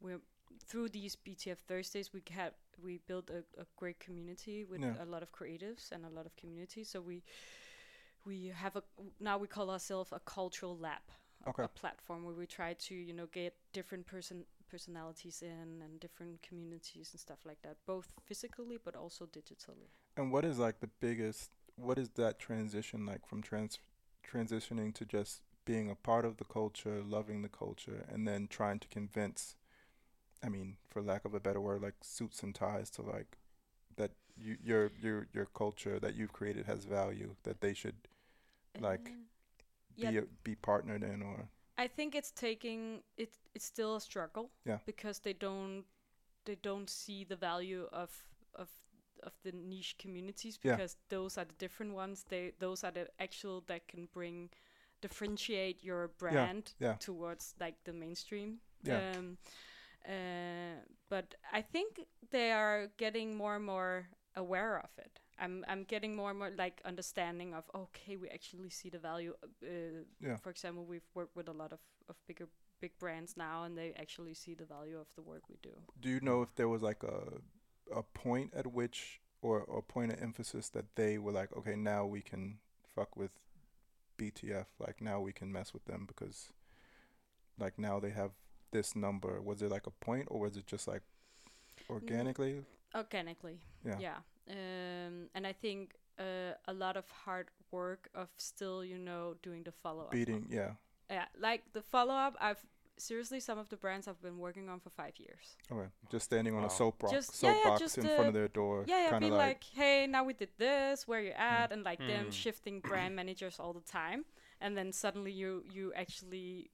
we're 0.00 0.20
through 0.60 0.88
these 0.90 1.16
BTF 1.16 1.58
Thursdays. 1.66 2.12
We 2.12 2.22
have 2.30 2.54
we 2.78 2.98
built 2.98 3.30
a, 3.30 3.44
a 3.58 3.66
great 3.76 3.98
community 3.98 4.64
with 4.64 4.80
Yeah. 4.82 5.02
a 5.02 5.06
lot 5.06 5.22
of 5.22 5.32
creatives 5.32 5.90
and 5.92 6.04
a 6.04 6.10
lot 6.10 6.26
of 6.26 6.36
community. 6.36 6.84
So 6.84 7.00
we 7.00 7.22
we 8.24 8.46
have 8.48 8.76
a 8.76 8.82
now 9.20 9.38
we 9.38 9.46
call 9.48 9.70
ourselves 9.70 10.12
a 10.12 10.20
cultural 10.20 10.76
lab 10.78 11.02
a- 11.44 11.48
Okay. 11.50 11.64
a 11.64 11.68
platform 11.68 12.24
where 12.24 12.34
we 12.34 12.46
try 12.46 12.74
to 12.74 12.94
you 12.94 13.12
know 13.12 13.26
get 13.26 13.54
different 13.72 14.06
person 14.06 14.46
personalities 14.68 15.42
in 15.42 15.82
and 15.82 16.00
different 16.00 16.42
communities 16.42 17.10
and 17.12 17.20
stuff 17.20 17.38
like 17.44 17.62
that 17.62 17.76
both 17.86 18.08
physically 18.24 18.78
but 18.84 18.96
also 18.96 19.26
digitally 19.26 19.90
And 20.16 20.32
what 20.32 20.44
is 20.44 20.58
like 20.58 20.80
the 20.80 20.90
biggest? 21.00 21.50
What 21.76 21.98
is 21.98 22.10
that 22.10 22.38
transition 22.38 23.06
like 23.06 23.26
from 23.26 23.42
trans 23.42 23.78
transitioning 24.26 24.94
to 24.94 25.04
just 25.04 25.42
being 25.64 25.90
a 25.90 25.94
part 25.94 26.24
of 26.24 26.36
the 26.36 26.44
culture, 26.44 27.02
loving 27.04 27.42
the 27.42 27.48
culture, 27.48 28.04
and 28.08 28.26
then 28.26 28.46
trying 28.48 28.78
to 28.80 28.88
convince? 28.88 29.56
I 30.44 30.48
mean, 30.50 30.76
for 30.90 31.02
lack 31.02 31.24
of 31.24 31.34
a 31.34 31.40
better 31.40 31.60
word, 31.60 31.82
like 31.82 31.96
suits 32.02 32.42
and 32.42 32.54
ties 32.54 32.90
to 32.92 33.02
like 33.02 33.38
that 33.96 34.12
you 34.38 34.58
your 34.64 34.92
your 35.00 35.28
your 35.34 35.46
culture 35.46 35.98
that 36.00 36.14
you've 36.16 36.32
created 36.34 36.66
has 36.66 36.84
value 36.86 37.36
that 37.44 37.60
they 37.60 37.74
should 37.74 38.08
Like, 38.78 39.14
Uh, 40.02 40.12
be 40.12 40.16
a, 40.18 40.22
be 40.44 40.54
partnered 40.54 41.02
in 41.02 41.22
or 41.22 41.48
i 41.78 41.86
think 41.88 42.14
it's 42.14 42.30
taking 42.30 43.02
it 43.16 43.30
it's 43.54 43.64
still 43.66 43.96
a 43.96 44.00
struggle 44.00 44.50
Yeah. 44.64 44.78
because 44.86 45.20
they 45.20 45.32
don't 45.34 45.84
they 46.44 46.56
don't 46.62 46.88
see 46.90 47.24
the 47.24 47.36
value 47.36 47.88
of 47.92 48.10
of 48.54 48.68
of 49.22 49.32
the 49.42 49.52
niche 49.52 49.96
communities 49.98 50.58
Yeah. 50.62 50.76
because 50.76 50.96
those 51.08 51.38
are 51.40 51.44
the 51.46 51.54
different 51.58 51.94
ones 51.94 52.24
they 52.28 52.52
those 52.58 52.84
are 52.86 52.92
the 52.92 53.08
actual 53.18 53.62
that 53.66 53.88
can 53.88 54.08
bring 54.12 54.50
differentiate 55.02 55.84
your 55.84 56.08
brand 56.18 56.74
yeah. 56.80 56.94
towards 56.98 57.54
like 57.60 57.76
the 57.84 57.92
mainstream 57.92 58.60
Yeah. 58.82 59.12
um 59.16 59.38
uh 60.08 60.80
but 61.08 61.34
i 61.52 61.62
think 61.62 62.06
they 62.30 62.52
are 62.52 62.88
getting 62.96 63.36
more 63.36 63.56
and 63.56 63.64
more 63.64 64.06
aware 64.34 64.78
of 64.78 64.90
it 64.98 65.20
i'm 65.38 65.64
i'm 65.68 65.84
getting 65.84 66.14
more 66.16 66.30
and 66.30 66.38
more 66.38 66.50
like 66.56 66.80
understanding 66.84 67.54
of 67.54 67.64
okay 67.74 68.16
we 68.16 68.28
actually 68.28 68.70
see 68.70 68.88
the 68.90 68.98
value 68.98 69.34
uh, 69.42 69.66
Yeah. 70.20 70.36
for 70.36 70.50
example 70.50 70.84
we've 70.84 71.08
worked 71.14 71.36
with 71.36 71.48
a 71.48 71.52
lot 71.52 71.72
of 71.72 71.80
of 72.08 72.16
bigger 72.26 72.48
big 72.80 72.98
brands 72.98 73.36
now 73.36 73.64
and 73.64 73.76
they 73.76 73.92
actually 73.98 74.34
see 74.34 74.54
the 74.54 74.64
value 74.64 74.98
of 74.98 75.06
the 75.16 75.22
work 75.22 75.48
we 75.48 75.56
do. 75.62 75.70
Do 76.00 76.08
you 76.08 76.20
know 76.20 76.42
if 76.42 76.54
there 76.54 76.68
was 76.68 76.82
like 76.82 77.02
a 77.02 77.40
a 77.94 78.02
point 78.02 78.52
at 78.54 78.66
which 78.66 79.20
or 79.42 79.60
a 79.60 79.80
point 79.82 80.12
of 80.12 80.20
emphasis 80.22 80.68
that 80.70 80.84
they 80.96 81.18
were 81.18 81.32
like 81.32 81.56
okay 81.56 81.76
now 81.76 82.04
we 82.04 82.20
can 82.20 82.58
fuck 82.94 83.16
with 83.16 83.30
BTF 84.18 84.66
like 84.78 85.00
now 85.00 85.20
we 85.20 85.32
can 85.32 85.52
mess 85.52 85.72
with 85.72 85.84
them 85.84 86.04
because 86.06 86.52
like 87.58 87.78
now 87.78 87.98
they 88.00 88.10
have 88.10 88.32
this 88.72 88.94
number? 88.94 89.40
Was 89.40 89.62
it 89.62 89.70
like 89.70 89.86
a 89.86 89.90
point 89.90 90.28
or 90.30 90.40
was 90.40 90.56
it 90.56 90.66
just 90.66 90.86
like 90.88 91.02
organically? 91.88 92.62
Organically. 92.94 93.58
Yeah. 93.84 93.98
Yeah 94.00 94.18
um 94.50 95.28
and 95.34 95.46
i 95.46 95.52
think 95.52 95.94
uh, 96.18 96.54
a 96.68 96.72
lot 96.72 96.96
of 96.96 97.04
hard 97.10 97.48
work 97.70 98.08
of 98.14 98.28
still 98.38 98.82
you 98.84 98.96
know 98.96 99.34
doing 99.42 99.62
the 99.64 99.72
follow-up. 99.72 100.12
Beating 100.12 100.46
yeah. 100.48 100.70
Yeah 101.10 101.26
like 101.38 101.62
the 101.74 101.82
follow-up 101.82 102.34
i've 102.40 102.64
seriously 102.96 103.38
some 103.40 103.58
of 103.58 103.68
the 103.68 103.76
brands 103.76 104.08
i've 104.08 104.22
been 104.22 104.38
working 104.38 104.70
on 104.70 104.80
for 104.80 104.88
five 104.88 105.12
years. 105.18 105.56
Okay 105.70 105.88
just 106.10 106.24
standing 106.24 106.54
on 106.54 106.62
Wow. 106.62 106.68
a 106.68 106.70
soapbox 106.70 107.12
Just- 107.12 107.42
yeah, 107.42 107.50
yeah, 107.50 107.54
soapbox 107.62 107.80
just, 107.80 107.98
in 107.98 108.04
front 108.04 108.20
uh, 108.20 108.28
of 108.28 108.34
their 108.34 108.48
door 108.48 108.84
yeah 108.86 109.02
yeah 109.04 109.10
kind 109.10 109.24
be 109.24 109.30
like, 109.30 109.38
like, 109.46 109.64
hey 109.74 110.06
now 110.06 110.24
we 110.24 110.32
did 110.32 110.48
this 110.56 111.06
where 111.06 111.20
you 111.20 111.32
at? 111.32 111.70
And 111.72 111.84
like 111.84 111.98
them 111.98 112.26
Mm. 112.26 112.32
shifting 112.32 112.80
brand 112.80 113.14
managers 113.14 113.56
all 113.60 113.72
the 113.74 113.80
time. 114.00 114.24
And 114.62 114.74
then 114.78 114.90
suddenly 114.92 115.32
you 115.32 115.64
you 115.70 115.92
actually 115.94 116.70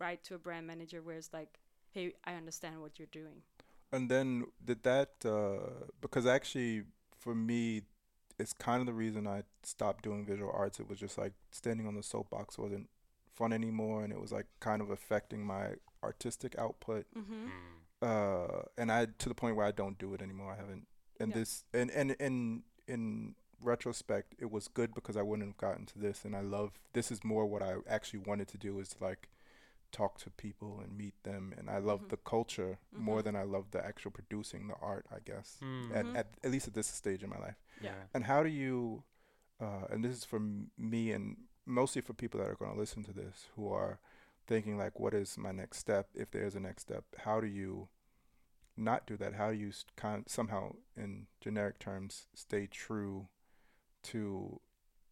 write 0.00 0.24
to 0.24 0.34
a 0.34 0.38
brand 0.38 0.66
manager 0.66 1.02
where 1.02 1.16
it's 1.16 1.32
like 1.32 1.58
hey 1.90 2.14
i 2.24 2.32
understand 2.34 2.80
what 2.80 2.98
you're 2.98 3.14
doing 3.22 3.42
And 3.92 4.10
then 4.10 4.44
did 4.64 4.82
that 4.84 5.10
uh, 5.24 5.86
because 6.00 6.26
actually 6.26 6.84
for 7.18 7.34
me, 7.34 7.82
it's 8.38 8.52
kind 8.52 8.80
of 8.80 8.86
the 8.86 8.94
reason 8.94 9.26
I 9.26 9.42
stopped 9.62 10.02
doing 10.02 10.24
visual 10.24 10.50
arts. 10.52 10.80
It 10.80 10.88
was 10.88 10.98
just 10.98 11.18
like 11.18 11.34
standing 11.50 11.86
on 11.86 11.94
the 11.94 12.02
soapbox 12.02 12.58
wasn't 12.58 12.88
fun 13.34 13.52
anymore, 13.52 14.02
and 14.02 14.12
it 14.12 14.20
was 14.20 14.32
like 14.32 14.46
kind 14.60 14.82
of 14.82 14.90
affecting 14.90 15.44
my 15.44 15.74
artistic 16.02 16.58
output. 16.58 17.06
mm-hmm. 17.16 17.48
Uh, 18.00 18.62
and 18.76 18.90
I 18.90 19.06
to 19.18 19.28
the 19.28 19.34
point 19.34 19.54
where 19.54 19.66
I 19.66 19.70
don't 19.70 19.96
do 19.98 20.12
it 20.14 20.22
anymore. 20.22 20.52
I 20.52 20.56
haven't. 20.56 20.86
And 21.20 21.30
Yeah. 21.30 21.38
this 21.38 21.64
and 21.72 21.90
and 21.90 22.12
in 22.18 22.64
in 22.88 23.34
retrospect, 23.60 24.34
it 24.40 24.50
was 24.50 24.66
good 24.66 24.92
because 24.92 25.16
I 25.16 25.22
wouldn't 25.22 25.48
have 25.48 25.56
gotten 25.56 25.86
to 25.86 25.98
this. 26.00 26.24
And 26.24 26.34
I 26.34 26.40
love 26.40 26.72
this 26.94 27.12
is 27.12 27.22
more 27.22 27.46
what 27.46 27.62
I 27.62 27.76
actually 27.88 28.20
wanted 28.20 28.48
to 28.48 28.58
do 28.58 28.80
is 28.80 28.96
like 29.00 29.28
talk 29.92 30.18
to 30.18 30.30
people 30.30 30.80
and 30.80 30.96
meet 30.96 31.14
them. 31.22 31.54
And 31.56 31.68
I 31.70 31.78
love 31.78 32.02
Mhm. 32.02 32.08
the 32.08 32.16
culture 32.16 32.78
more 32.92 33.20
Mhm. 33.20 33.24
than 33.24 33.36
I 33.36 33.42
love 33.44 33.70
the 33.70 33.84
actual 33.84 34.10
producing 34.10 34.66
the 34.68 34.74
art. 34.76 35.06
I 35.10 35.20
guess 35.20 35.58
Mm. 35.60 35.94
at, 35.94 36.04
Mhm. 36.06 36.16
at 36.16 36.26
at 36.42 36.50
least 36.50 36.68
at 36.68 36.74
this 36.74 36.86
stage 36.88 37.22
in 37.22 37.30
my 37.30 37.38
life. 37.38 37.60
Yeah. 37.80 38.06
And 38.14 38.24
how 38.24 38.42
do 38.42 38.48
you? 38.48 39.04
Uh, 39.60 39.86
and 39.90 40.02
this 40.04 40.16
is 40.16 40.24
for 40.24 40.36
m- 40.36 40.70
me 40.76 41.12
and 41.12 41.36
mostly 41.66 42.02
for 42.02 42.14
people 42.14 42.40
that 42.40 42.48
are 42.50 42.56
going 42.56 42.72
to 42.72 42.78
listen 42.80 43.04
to 43.04 43.12
this 43.12 43.48
who 43.54 43.70
are 43.72 44.00
thinking 44.46 44.76
like, 44.76 44.98
what 44.98 45.14
is 45.14 45.38
my 45.38 45.52
next 45.52 45.78
step? 45.78 46.10
If 46.14 46.30
there 46.32 46.42
is 46.44 46.56
a 46.56 46.60
next 46.60 46.82
step, 46.82 47.04
how 47.18 47.40
do 47.40 47.46
you 47.46 47.88
not 48.76 49.06
do 49.06 49.16
that? 49.18 49.34
How 49.34 49.50
do 49.52 49.56
you 49.56 49.68
s- 49.68 49.84
kind 49.96 50.28
somehow, 50.28 50.76
in 50.96 51.28
generic 51.40 51.78
terms, 51.78 52.26
stay 52.34 52.66
true 52.66 53.28
to 54.04 54.60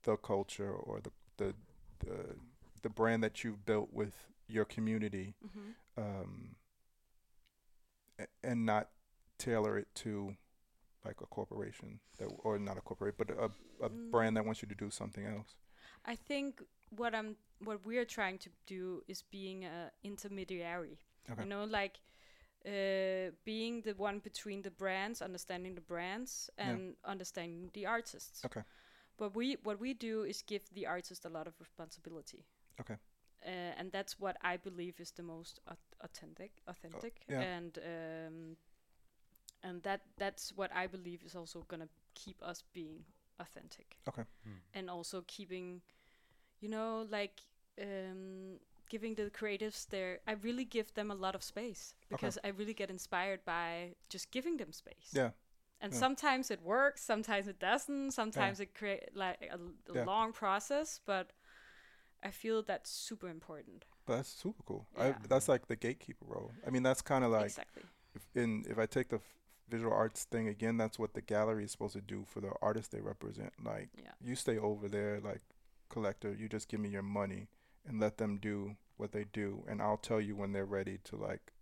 the 0.03 0.17
culture 0.17 0.73
or 0.73 1.01
the 1.01 1.13
the 1.37 1.55
the, 2.01 2.37
the 2.83 2.89
brand 2.89 3.23
that 3.23 3.45
you've 3.45 3.65
built 3.67 3.93
with 3.93 4.27
your 4.51 4.65
community, 4.65 5.35
Mm-hmm. 5.47 6.03
um, 6.03 6.57
a- 8.19 8.27
and 8.43 8.67
not 8.67 8.89
tailor 9.39 9.79
it 9.79 9.89
to 9.95 10.37
like 11.05 11.21
a 11.23 11.27
corporation 11.27 12.01
that, 12.19 12.27
or 12.45 12.59
not 12.59 12.77
a 12.77 12.81
corporate, 12.81 13.17
but 13.17 13.31
a, 13.31 13.51
a 13.85 13.89
brand 13.89 14.37
that 14.37 14.45
wants 14.45 14.61
you 14.63 14.69
to 14.69 14.75
do 14.75 14.91
something 14.91 15.25
else. 15.25 15.55
I 16.05 16.15
think 16.17 16.63
what 16.91 17.15
I'm 17.15 17.37
what 17.65 17.85
we're 17.85 18.05
trying 18.07 18.39
to 18.39 18.51
do 18.67 19.03
is 19.09 19.23
being 19.31 19.65
a 19.65 19.91
intermediary. 20.03 20.99
Okay. 21.31 21.43
You 21.43 21.49
know, 21.49 21.65
like 21.65 22.01
uh, 22.67 23.31
being 23.45 23.83
the 23.83 23.95
one 23.97 24.19
between 24.19 24.63
the 24.63 24.71
brands, 24.71 25.23
understanding 25.23 25.75
the 25.75 25.81
brands, 25.81 26.51
Yeah. 26.59 26.71
and 26.71 26.97
understanding 27.05 27.71
the 27.73 27.87
artists. 27.87 28.45
Okay. 28.45 28.63
But 29.19 29.35
we 29.35 29.57
what 29.63 29.79
we 29.81 29.95
do 29.95 30.25
is 30.25 30.43
give 30.43 30.63
the 30.75 30.87
artist 30.87 31.25
a 31.25 31.29
lot 31.29 31.47
of 31.47 31.55
responsibility. 31.61 32.45
Okay. 32.81 32.97
Uh, 33.47 33.73
and 33.79 33.91
that's 33.93 34.21
what 34.21 34.37
I 34.43 34.57
believe 34.59 35.01
is 35.01 35.13
the 35.13 35.23
most 35.23 35.61
au- 35.69 35.77
authentic, 36.05 36.51
authentic, 36.69 37.23
yeah. 37.29 37.41
and 37.41 37.79
um, 37.79 38.57
and 39.63 39.83
that 39.83 40.01
that's 40.19 40.53
what 40.57 40.71
I 40.75 40.87
believe 40.87 41.23
is 41.25 41.35
also 41.35 41.65
gonna 41.69 41.89
keep 42.15 42.43
us 42.43 42.65
being 42.73 43.05
authentic 43.39 43.97
Okay. 44.09 44.23
Mm. 44.47 44.53
and 44.75 44.91
also 44.91 45.25
keeping 45.27 45.81
you 46.61 46.69
know 46.69 47.07
like 47.11 47.41
um 47.81 48.59
giving 48.91 49.15
the 49.15 49.31
creatives 49.31 49.89
their 49.89 50.19
i 50.27 50.33
really 50.43 50.65
give 50.65 50.93
them 50.95 51.11
a 51.11 51.15
lot 51.15 51.35
of 51.35 51.43
space 51.43 51.95
because 52.11 52.37
i 52.45 52.49
really 52.49 52.75
get 52.75 52.91
inspired 52.91 53.41
by 53.47 53.95
just 54.11 54.31
giving 54.31 54.59
them 54.59 54.73
space 54.73 55.09
Yeah. 55.15 55.31
and 55.81 55.93
yeah. 55.93 55.99
sometimes 55.99 56.51
it 56.51 56.61
works 56.63 57.01
sometimes 57.03 57.49
it 57.49 57.59
doesn't 57.59 58.11
sometimes 58.11 58.61
it 58.61 58.75
create 58.75 59.09
like 59.15 59.39
a, 59.41 59.53
l- 59.53 59.73
a 59.89 59.95
Yeah. 59.95 60.05
long 60.05 60.33
process 60.33 61.01
but 61.07 61.31
i 62.23 62.31
feel 62.31 62.63
that's 62.63 62.91
super 62.91 63.29
important 63.29 63.85
that's 64.07 64.29
super 64.29 64.63
cool. 64.65 64.87
Yeah. 64.97 65.05
I, 65.05 65.15
that's 65.29 65.49
like 65.49 65.69
the 65.69 65.77
gatekeeper 65.77 66.25
role. 66.27 66.51
I 66.67 66.71
mean, 66.71 66.83
that's 66.83 67.01
kind 67.01 67.23
of 67.25 67.31
like 67.31 67.45
exactly 67.47 67.83
if 68.17 68.23
in 68.35 68.65
if 68.69 68.77
I 68.77 68.87
take 68.87 69.09
the 69.11 69.17
f- 69.17 69.23
visual 69.69 69.93
arts 69.93 70.25
thing 70.25 70.49
again, 70.49 70.77
that's 70.77 70.99
what 70.99 71.15
the 71.15 71.21
gallery 71.21 71.65
is 71.65 71.71
supposed 71.71 71.93
to 71.93 72.01
do 72.01 72.25
for 72.27 72.41
the 72.41 72.51
artists 72.61 72.89
they 72.93 73.01
represent. 73.01 73.53
Like 73.63 73.91
yeah 73.97 74.11
you 74.21 74.35
stay 74.35 74.59
over 74.59 74.89
there, 74.89 75.21
like 75.21 75.43
collector. 75.91 76.35
You 76.35 76.49
just 76.49 76.69
give 76.69 76.81
me 76.81 76.89
your 76.89 77.03
money, 77.05 77.47
and 77.87 78.01
let 78.01 78.17
them 78.19 78.39
do 78.39 78.77
what 78.97 79.13
they 79.13 79.27
do, 79.33 79.63
and 79.69 79.81
I'll 79.81 79.97
tell 79.97 80.21
you 80.21 80.35
when 80.35 80.51
they're 80.53 80.65
ready 80.65 80.99
to 81.05 81.17
like 81.17 81.53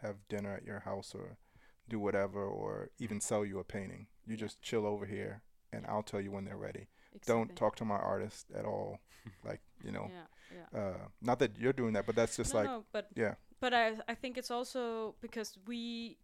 have 0.00 0.26
dinner 0.28 0.54
at 0.54 0.64
your 0.64 0.80
house 0.80 1.14
or 1.14 1.36
do 1.86 1.98
whatever 1.98 2.42
or 2.42 2.88
even 2.98 3.20
sell 3.20 3.44
you 3.44 3.58
a 3.58 3.64
painting. 3.64 4.06
You 4.26 4.34
Yeah. 4.36 4.40
just 4.46 4.62
chill 4.62 4.86
over 4.86 5.04
here 5.04 5.42
and 5.70 5.84
I'll 5.86 6.02
tell 6.02 6.20
you 6.20 6.30
when 6.30 6.46
they're 6.46 6.56
ready. 6.56 6.88
Exactly. 7.14 7.34
Don't 7.34 7.56
talk 7.56 7.76
to 7.76 7.84
my 7.84 7.96
artist 7.98 8.46
at 8.54 8.64
all. 8.64 9.00
like, 9.44 9.60
you 9.84 9.92
know, 9.92 10.10
Yeah, 10.10 10.26
yeah. 10.72 10.80
uh 10.80 10.98
not 11.20 11.38
that 11.38 11.58
you're 11.58 11.72
doing 11.72 11.92
that, 11.94 12.06
but 12.06 12.14
that's 12.16 12.36
just 12.36 12.52
no, 12.54 12.60
like 12.60 12.68
no, 12.68 12.84
but 12.92 13.08
yeah. 13.16 13.34
but 13.60 13.72
I 13.72 13.96
I 14.08 14.14
think 14.14 14.36
it's 14.38 14.50
also 14.50 15.14
because 15.20 15.58
we 15.66 16.16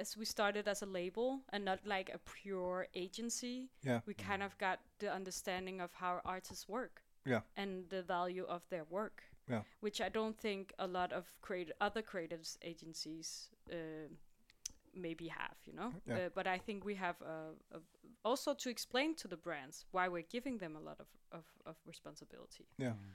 as 0.00 0.16
we 0.16 0.24
started 0.24 0.68
as 0.68 0.82
a 0.82 0.86
label 0.86 1.40
and 1.52 1.64
not 1.64 1.78
like 1.86 2.10
a 2.14 2.18
pure 2.18 2.86
agency, 2.94 3.70
Yeah. 3.82 4.00
we 4.06 4.14
kind 4.14 4.42
of 4.42 4.56
got 4.58 4.80
the 4.98 5.10
understanding 5.14 5.80
of 5.80 5.90
how 5.94 6.20
artists 6.24 6.68
work. 6.68 7.02
Yeah. 7.24 7.40
And 7.56 7.88
the 7.88 8.02
value 8.02 8.44
of 8.48 8.62
their 8.68 8.84
work. 8.84 9.22
Yeah. 9.48 9.62
Which 9.80 10.00
I 10.00 10.10
don't 10.10 10.36
think 10.38 10.72
a 10.78 10.86
lot 10.86 11.12
of 11.12 11.24
creative 11.40 11.74
other 11.80 12.02
creatives 12.02 12.58
agencies 12.62 13.48
uh, 13.72 14.08
maybe 14.94 15.28
have, 15.28 15.56
you 15.64 15.72
know. 15.74 15.92
Yeah. 16.06 16.16
Uh, 16.16 16.28
but 16.34 16.46
I 16.46 16.58
think 16.58 16.84
we 16.84 16.94
have 16.96 17.16
a, 17.22 17.54
uh, 17.76 17.78
also 18.24 18.54
to 18.54 18.68
explain 18.70 19.14
to 19.16 19.28
the 19.28 19.36
brands 19.36 19.86
why 19.90 20.08
we're 20.08 20.22
giving 20.22 20.58
them 20.58 20.76
a 20.76 20.80
lot 20.80 20.98
of, 21.00 21.06
of, 21.32 21.44
of 21.66 21.76
responsibility. 21.86 22.66
Yeah. 22.78 22.88
Mm. 22.88 23.14